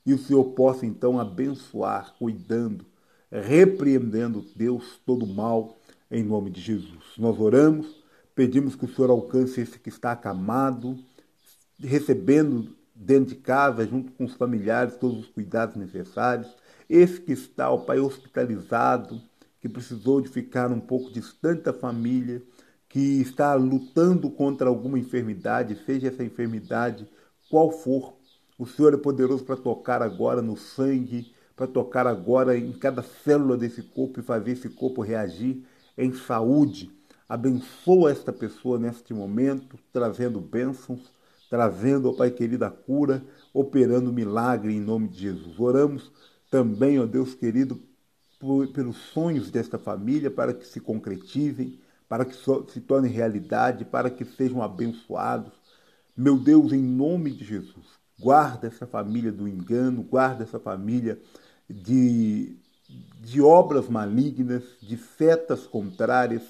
e 0.04 0.12
o 0.12 0.18
Senhor 0.18 0.44
possa 0.50 0.84
então 0.84 1.18
abençoar, 1.18 2.14
cuidando, 2.18 2.84
repreendendo, 3.30 4.44
Deus, 4.54 5.00
todo 5.06 5.24
o 5.24 5.34
mal, 5.34 5.78
em 6.10 6.22
nome 6.22 6.50
de 6.50 6.60
Jesus. 6.60 7.04
Nós 7.16 7.40
oramos 7.40 8.04
Pedimos 8.34 8.74
que 8.74 8.84
o 8.84 8.92
Senhor 8.92 9.10
alcance 9.10 9.60
esse 9.60 9.78
que 9.78 9.88
está 9.88 10.10
acamado, 10.10 10.98
recebendo 11.78 12.74
dentro 12.92 13.34
de 13.34 13.40
casa, 13.40 13.86
junto 13.86 14.10
com 14.12 14.24
os 14.24 14.34
familiares, 14.34 14.96
todos 14.96 15.20
os 15.20 15.26
cuidados 15.28 15.76
necessários. 15.76 16.48
Esse 16.90 17.20
que 17.20 17.32
está, 17.32 17.70
ó 17.70 17.78
Pai, 17.78 18.00
hospitalizado, 18.00 19.22
que 19.60 19.68
precisou 19.68 20.20
de 20.20 20.28
ficar 20.28 20.72
um 20.72 20.80
pouco 20.80 21.12
distante 21.12 21.62
da 21.62 21.72
família, 21.72 22.42
que 22.94 23.20
está 23.20 23.54
lutando 23.54 24.30
contra 24.30 24.68
alguma 24.68 24.96
enfermidade, 24.96 25.82
seja 25.84 26.06
essa 26.06 26.22
enfermidade 26.22 27.08
qual 27.50 27.72
for. 27.72 28.14
O 28.56 28.64
Senhor 28.64 28.94
é 28.94 28.96
poderoso 28.96 29.44
para 29.44 29.56
tocar 29.56 30.00
agora 30.00 30.40
no 30.40 30.56
sangue, 30.56 31.34
para 31.56 31.66
tocar 31.66 32.06
agora 32.06 32.56
em 32.56 32.72
cada 32.72 33.02
célula 33.02 33.56
desse 33.56 33.82
corpo 33.82 34.20
e 34.20 34.22
fazer 34.22 34.52
esse 34.52 34.68
corpo 34.68 35.02
reagir 35.02 35.64
em 35.98 36.12
saúde 36.12 36.94
Abençoa 37.28 38.12
esta 38.12 38.32
pessoa 38.32 38.78
neste 38.78 39.14
momento, 39.14 39.78
trazendo 39.90 40.40
bênçãos, 40.40 41.10
trazendo, 41.48 42.10
ó 42.10 42.12
Pai 42.12 42.30
querido, 42.30 42.64
a 42.64 42.70
cura, 42.70 43.24
operando 43.52 44.12
milagre 44.12 44.72
em 44.74 44.80
nome 44.80 45.08
de 45.08 45.20
Jesus. 45.20 45.58
Oramos 45.58 46.12
também, 46.50 47.00
ó 47.00 47.06
Deus 47.06 47.34
querido, 47.34 47.80
por, 48.38 48.68
pelos 48.68 48.96
sonhos 48.96 49.50
desta 49.50 49.78
família, 49.78 50.30
para 50.30 50.52
que 50.52 50.66
se 50.66 50.78
concretizem, 50.80 51.78
para 52.14 52.24
que 52.24 52.36
se 52.70 52.80
tornem 52.80 53.10
realidade, 53.10 53.84
para 53.84 54.08
que 54.08 54.24
sejam 54.24 54.62
abençoados. 54.62 55.52
Meu 56.16 56.38
Deus, 56.38 56.70
em 56.70 56.80
nome 56.80 57.32
de 57.32 57.44
Jesus, 57.44 57.86
guarda 58.20 58.68
essa 58.68 58.86
família 58.86 59.32
do 59.32 59.48
engano, 59.48 60.00
guarda 60.04 60.44
essa 60.44 60.60
família 60.60 61.20
de 61.68 62.56
de 63.18 63.40
obras 63.40 63.88
malignas, 63.88 64.62
de 64.80 64.96
setas 64.96 65.66
contrárias, 65.66 66.42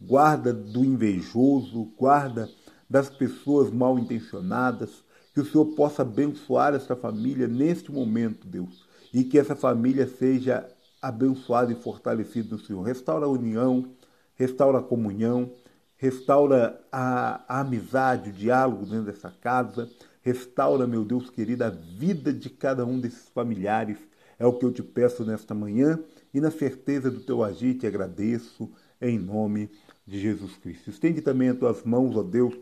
guarda 0.00 0.52
do 0.52 0.84
invejoso, 0.84 1.92
guarda 1.96 2.50
das 2.90 3.08
pessoas 3.08 3.70
mal 3.70 3.96
intencionadas, 3.96 5.04
que 5.32 5.40
o 5.40 5.46
Senhor 5.46 5.66
possa 5.76 6.02
abençoar 6.02 6.74
essa 6.74 6.96
família 6.96 7.46
neste 7.46 7.92
momento, 7.92 8.48
Deus, 8.48 8.84
e 9.12 9.22
que 9.22 9.38
essa 9.38 9.54
família 9.54 10.08
seja 10.08 10.68
abençoada 11.00 11.70
e 11.70 11.76
fortalecida 11.76 12.56
no 12.56 12.58
Senhor. 12.58 12.82
Restaura 12.82 13.26
a 13.26 13.28
união, 13.28 13.93
restaura 14.36 14.78
a 14.78 14.82
comunhão, 14.82 15.50
restaura 15.96 16.80
a, 16.90 17.44
a 17.48 17.60
amizade, 17.60 18.30
o 18.30 18.32
diálogo 18.32 18.84
dentro 18.84 19.06
dessa 19.06 19.30
casa, 19.30 19.88
restaura, 20.22 20.86
meu 20.86 21.04
Deus 21.04 21.30
querido, 21.30 21.64
a 21.64 21.70
vida 21.70 22.32
de 22.32 22.50
cada 22.50 22.84
um 22.84 23.00
desses 23.00 23.28
familiares. 23.28 23.98
É 24.38 24.46
o 24.46 24.52
que 24.52 24.64
eu 24.64 24.72
te 24.72 24.82
peço 24.82 25.24
nesta 25.24 25.54
manhã 25.54 25.98
e 26.32 26.40
na 26.40 26.50
certeza 26.50 27.10
do 27.10 27.20
teu 27.20 27.44
agir 27.44 27.74
te 27.74 27.86
agradeço 27.86 28.70
em 29.00 29.18
nome 29.18 29.70
de 30.06 30.18
Jesus 30.18 30.56
Cristo. 30.56 30.90
Estende 30.90 31.20
também 31.20 31.50
as 31.50 31.58
tuas 31.58 31.82
mãos, 31.84 32.16
ó 32.16 32.22
Deus, 32.22 32.54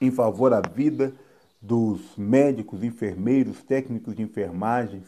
em 0.00 0.10
favor 0.10 0.50
da 0.50 0.60
vida 0.60 1.12
dos 1.60 2.16
médicos, 2.16 2.84
enfermeiros, 2.84 3.62
técnicos 3.64 4.14
de 4.14 4.22
enfermagens, 4.22 5.06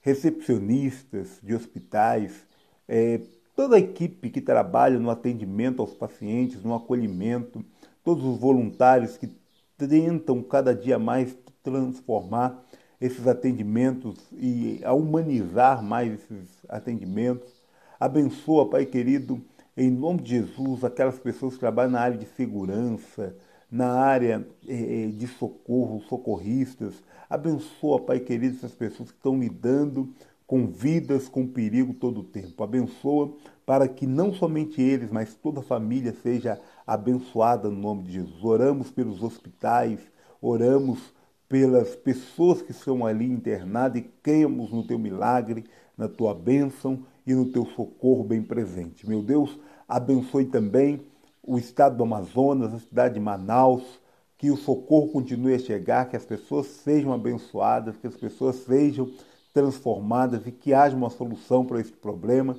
recepcionistas 0.00 1.38
de 1.42 1.54
hospitais, 1.54 2.46
é, 2.88 3.20
toda 3.60 3.76
a 3.76 3.78
equipe 3.78 4.30
que 4.30 4.40
trabalha 4.40 4.98
no 4.98 5.10
atendimento 5.10 5.82
aos 5.82 5.92
pacientes, 5.92 6.64
no 6.64 6.74
acolhimento, 6.74 7.62
todos 8.02 8.24
os 8.24 8.38
voluntários 8.38 9.18
que 9.18 9.30
tentam 9.76 10.42
cada 10.42 10.74
dia 10.74 10.98
mais 10.98 11.36
transformar 11.62 12.64
esses 12.98 13.26
atendimentos 13.26 14.16
e 14.32 14.80
a 14.82 14.94
humanizar 14.94 15.82
mais 15.82 16.14
esses 16.14 16.48
atendimentos. 16.70 17.52
Abençoa, 18.00 18.70
Pai 18.70 18.86
querido, 18.86 19.38
em 19.76 19.90
nome 19.90 20.22
de 20.22 20.38
Jesus, 20.38 20.82
aquelas 20.82 21.18
pessoas 21.18 21.52
que 21.52 21.60
trabalham 21.60 21.90
na 21.90 22.00
área 22.00 22.16
de 22.16 22.28
segurança, 22.28 23.36
na 23.70 23.92
área 23.92 24.48
eh, 24.66 25.10
de 25.12 25.26
socorro, 25.26 26.00
socorristas. 26.08 26.94
Abençoa, 27.28 28.00
Pai 28.00 28.20
querido, 28.20 28.56
essas 28.56 28.72
pessoas 28.72 29.10
que 29.10 29.18
estão 29.18 29.38
lidando 29.38 30.14
com 30.50 30.66
vidas, 30.66 31.28
com 31.28 31.46
perigo 31.46 31.94
todo 31.94 32.22
o 32.22 32.24
tempo. 32.24 32.64
Abençoa 32.64 33.32
para 33.64 33.86
que 33.86 34.04
não 34.04 34.34
somente 34.34 34.82
eles, 34.82 35.08
mas 35.08 35.32
toda 35.32 35.60
a 35.60 35.62
família 35.62 36.12
seja 36.12 36.60
abençoada 36.84 37.70
no 37.70 37.76
nome 37.76 38.02
de 38.02 38.14
Jesus. 38.14 38.42
Oramos 38.42 38.90
pelos 38.90 39.22
hospitais, 39.22 40.00
oramos 40.42 41.14
pelas 41.48 41.94
pessoas 41.94 42.62
que 42.62 42.72
estão 42.72 43.06
ali 43.06 43.30
internadas 43.30 44.02
e 44.02 44.10
cremos 44.24 44.72
no 44.72 44.84
teu 44.84 44.98
milagre, 44.98 45.66
na 45.96 46.08
tua 46.08 46.34
bênção 46.34 47.06
e 47.24 47.32
no 47.32 47.52
teu 47.52 47.64
socorro 47.64 48.24
bem 48.24 48.42
presente. 48.42 49.08
Meu 49.08 49.22
Deus, 49.22 49.56
abençoe 49.88 50.46
também 50.46 51.00
o 51.44 51.58
estado 51.58 51.96
do 51.96 52.02
Amazonas, 52.02 52.74
a 52.74 52.80
cidade 52.80 53.14
de 53.14 53.20
Manaus, 53.20 54.00
que 54.36 54.50
o 54.50 54.56
socorro 54.56 55.12
continue 55.12 55.54
a 55.54 55.60
chegar, 55.60 56.08
que 56.08 56.16
as 56.16 56.24
pessoas 56.24 56.66
sejam 56.66 57.12
abençoadas, 57.12 57.96
que 57.98 58.08
as 58.08 58.16
pessoas 58.16 58.56
sejam 58.56 59.08
transformadas 59.52 60.46
e 60.46 60.52
que 60.52 60.72
haja 60.72 60.96
uma 60.96 61.10
solução 61.10 61.64
para 61.64 61.80
esse 61.80 61.92
problema. 61.92 62.56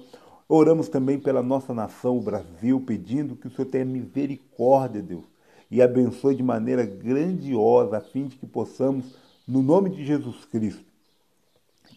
Oramos 0.48 0.90
também 0.90 1.20
pela 1.20 1.42
nossa 1.42 1.74
nação, 1.74 2.18
o 2.18 2.22
Brasil, 2.22 2.82
pedindo 2.82 3.36
que 3.36 3.48
o 3.48 3.52
Senhor 3.52 3.68
tenha 3.70 3.86
misericórdia, 3.86 5.02
Deus, 5.02 5.24
e 5.70 5.82
abençoe 5.82 6.36
de 6.36 6.44
maneira 6.44 6.86
grandiosa, 6.86 7.98
a 7.98 8.02
fim 8.02 8.28
de 8.28 8.36
que 8.36 8.46
possamos, 8.46 9.16
no 9.48 9.62
nome 9.62 9.90
de 9.90 10.06
Jesus 10.06 10.44
Cristo, 10.46 10.84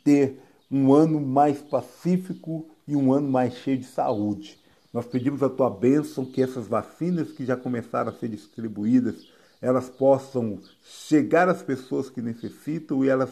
ter 0.04 0.38
um 0.70 0.92
ano 0.92 1.20
mais 1.20 1.60
pacífico 1.60 2.66
e 2.86 2.94
um 2.94 3.12
ano 3.12 3.28
mais 3.28 3.54
cheio 3.54 3.78
de 3.78 3.86
saúde. 3.86 4.58
Nós 4.92 5.06
pedimos 5.06 5.42
a 5.42 5.48
tua 5.48 5.68
bênção 5.68 6.24
que 6.24 6.40
essas 6.40 6.68
vacinas 6.68 7.32
que 7.32 7.44
já 7.44 7.56
começaram 7.56 8.10
a 8.10 8.14
ser 8.14 8.28
distribuídas, 8.28 9.26
elas 9.60 9.88
possam 9.88 10.60
chegar 10.82 11.48
às 11.48 11.62
pessoas 11.62 12.08
que 12.08 12.22
necessitam 12.22 13.04
e 13.04 13.08
elas 13.08 13.30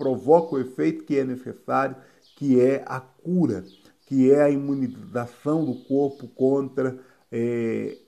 provocam 0.00 0.58
o 0.58 0.62
efeito 0.62 1.04
que 1.04 1.18
é 1.18 1.24
necessário, 1.24 1.94
que 2.34 2.58
é 2.58 2.82
a 2.86 2.98
cura, 2.98 3.62
que 4.06 4.30
é 4.32 4.42
a 4.42 4.50
imunização 4.50 5.62
do 5.62 5.74
corpo 5.84 6.26
contra 6.26 6.98
é, 7.30 7.98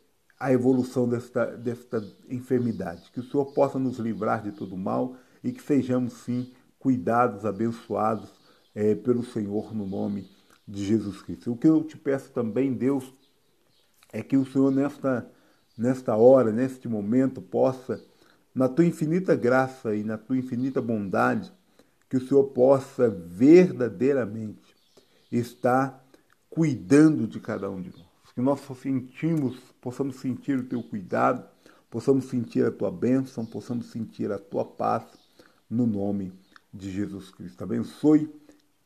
a 0.40 0.50
evolução 0.50 1.06
desta, 1.06 1.44
desta 1.54 2.02
enfermidade. 2.30 3.10
Que 3.12 3.20
o 3.20 3.22
Senhor 3.22 3.44
possa 3.52 3.78
nos 3.78 3.98
livrar 3.98 4.42
de 4.42 4.52
todo 4.52 4.74
mal 4.74 5.16
e 5.44 5.52
que 5.52 5.62
sejamos, 5.62 6.14
sim, 6.14 6.50
cuidados, 6.78 7.44
abençoados 7.44 8.32
é, 8.74 8.94
pelo 8.94 9.22
Senhor 9.22 9.74
no 9.74 9.86
nome 9.86 10.30
de 10.66 10.82
Jesus 10.86 11.20
Cristo. 11.20 11.52
O 11.52 11.56
que 11.58 11.68
eu 11.68 11.84
te 11.84 11.98
peço 11.98 12.30
também, 12.32 12.72
Deus, 12.72 13.12
é 14.10 14.22
que 14.22 14.38
o 14.38 14.46
Senhor, 14.46 14.72
nesta, 14.72 15.30
nesta 15.76 16.16
hora, 16.16 16.50
neste 16.50 16.88
momento, 16.88 17.42
possa, 17.42 18.02
na 18.54 18.66
tua 18.66 18.86
infinita 18.86 19.36
graça 19.36 19.94
e 19.94 20.02
na 20.02 20.16
tua 20.16 20.38
infinita 20.38 20.80
bondade, 20.80 21.52
que 22.12 22.18
o 22.18 22.28
Senhor 22.28 22.44
possa 22.48 23.08
verdadeiramente 23.08 24.76
estar 25.30 26.06
cuidando 26.50 27.26
de 27.26 27.40
cada 27.40 27.70
um 27.70 27.80
de 27.80 27.88
nós. 27.88 28.32
Que 28.34 28.42
nós 28.42 28.60
sentimos, 28.82 29.56
possamos 29.80 30.16
sentir 30.16 30.58
o 30.58 30.64
teu 30.64 30.82
cuidado, 30.82 31.42
possamos 31.88 32.26
sentir 32.26 32.66
a 32.66 32.70
tua 32.70 32.90
bênção, 32.90 33.46
possamos 33.46 33.86
sentir 33.86 34.30
a 34.30 34.38
tua 34.38 34.62
paz, 34.62 35.04
no 35.70 35.86
nome 35.86 36.34
de 36.70 36.90
Jesus 36.90 37.30
Cristo. 37.30 37.64
Abençoe 37.64 38.30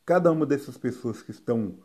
cada 0.05 0.31
uma 0.31 0.45
dessas 0.45 0.77
pessoas 0.77 1.21
que 1.21 1.31
estão 1.31 1.75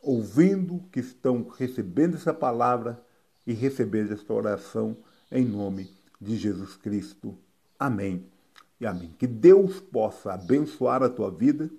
ouvindo, 0.00 0.80
que 0.92 1.00
estão 1.00 1.48
recebendo 1.58 2.14
essa 2.14 2.32
palavra 2.32 3.04
e 3.44 3.52
recebendo 3.52 4.12
esta 4.12 4.32
oração 4.32 4.96
em 5.28 5.44
nome 5.44 5.90
de 6.20 6.36
Jesus 6.36 6.76
Cristo. 6.76 7.36
Amém 7.80 8.32
e 8.80 8.86
amém. 8.86 9.14
Que 9.18 9.26
Deus 9.26 9.80
possa 9.80 10.32
abençoar 10.32 11.02
a 11.02 11.08
tua 11.08 11.30
vida, 11.30 11.70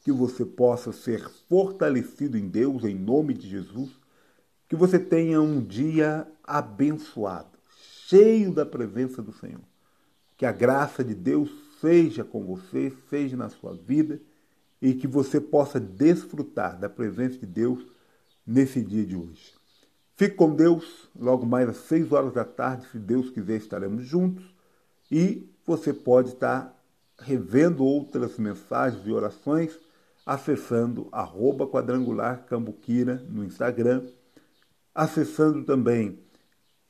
que 0.00 0.10
você 0.10 0.44
possa 0.44 0.92
ser 0.92 1.28
fortalecido 1.48 2.36
em 2.36 2.48
Deus 2.48 2.84
em 2.84 2.94
nome 2.94 3.34
de 3.34 3.48
Jesus, 3.48 3.90
que 4.68 4.74
você 4.74 4.98
tenha 4.98 5.40
um 5.40 5.60
dia 5.62 6.26
abençoado, 6.42 7.58
cheio 8.08 8.52
da 8.52 8.66
presença 8.66 9.22
do 9.22 9.32
Senhor. 9.32 9.62
Que 10.36 10.44
a 10.44 10.52
graça 10.52 11.04
de 11.04 11.14
Deus 11.14 11.50
seja 11.80 12.24
com 12.24 12.44
você, 12.44 12.92
seja 13.08 13.36
na 13.36 13.48
sua 13.48 13.74
vida 13.74 14.20
e 14.80 14.94
que 14.94 15.06
você 15.06 15.40
possa 15.40 15.78
desfrutar 15.78 16.78
da 16.78 16.88
presença 16.88 17.38
de 17.38 17.46
Deus 17.46 17.86
nesse 18.44 18.82
dia 18.82 19.06
de 19.06 19.14
hoje. 19.14 19.52
Fique 20.16 20.34
com 20.34 20.54
Deus, 20.54 21.08
logo 21.18 21.46
mais 21.46 21.68
às 21.68 21.76
6 21.76 22.12
horas 22.12 22.32
da 22.32 22.44
tarde, 22.44 22.86
se 22.90 22.98
Deus 22.98 23.30
quiser, 23.30 23.56
estaremos 23.56 24.04
juntos 24.04 24.51
e 25.12 25.46
você 25.66 25.92
pode 25.92 26.30
estar 26.30 26.74
revendo 27.18 27.84
outras 27.84 28.38
mensagens 28.38 29.06
e 29.06 29.12
orações 29.12 29.78
acessando 30.24 31.06
arroba 31.12 31.66
quadrangular 31.66 32.46
cambuquira 32.46 33.22
no 33.28 33.44
Instagram, 33.44 34.08
acessando 34.94 35.64
também 35.64 36.18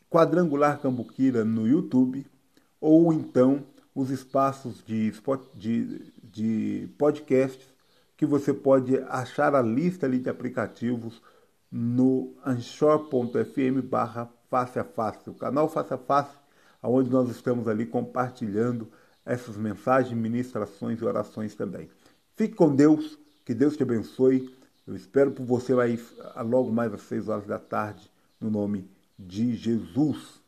quadrangular 0.08 0.80
cambuquira 0.80 1.44
no 1.44 1.66
YouTube 1.66 2.24
ou 2.80 3.12
então 3.12 3.66
os 3.92 4.10
espaços 4.10 4.84
de, 4.86 5.12
de, 5.56 6.12
de 6.22 6.88
podcasts 6.96 7.66
que 8.16 8.24
você 8.24 8.54
pode 8.54 8.98
achar 9.08 9.52
a 9.52 9.60
lista 9.62 10.06
ali 10.06 10.20
de 10.20 10.30
aplicativos 10.30 11.20
no 11.70 12.36
anchor.fm 12.46 13.82
barra 13.82 14.30
face 14.48 14.78
a 14.78 14.84
face, 14.84 15.28
o 15.28 15.34
canal 15.34 15.68
face 15.68 15.92
a 15.92 15.98
face, 15.98 16.41
onde 16.82 17.10
nós 17.10 17.30
estamos 17.30 17.68
ali 17.68 17.86
compartilhando 17.86 18.90
essas 19.24 19.56
mensagens, 19.56 20.18
ministrações 20.18 21.00
e 21.00 21.04
orações 21.04 21.54
também. 21.54 21.88
Fique 22.34 22.54
com 22.54 22.74
Deus, 22.74 23.18
que 23.44 23.54
Deus 23.54 23.76
te 23.76 23.82
abençoe. 23.82 24.52
Eu 24.86 24.96
espero 24.96 25.30
por 25.30 25.46
você 25.46 25.72
aí 25.74 26.02
logo 26.44 26.72
mais 26.72 26.92
às 26.92 27.02
seis 27.02 27.28
horas 27.28 27.46
da 27.46 27.58
tarde, 27.58 28.10
no 28.40 28.50
nome 28.50 28.90
de 29.16 29.54
Jesus. 29.54 30.41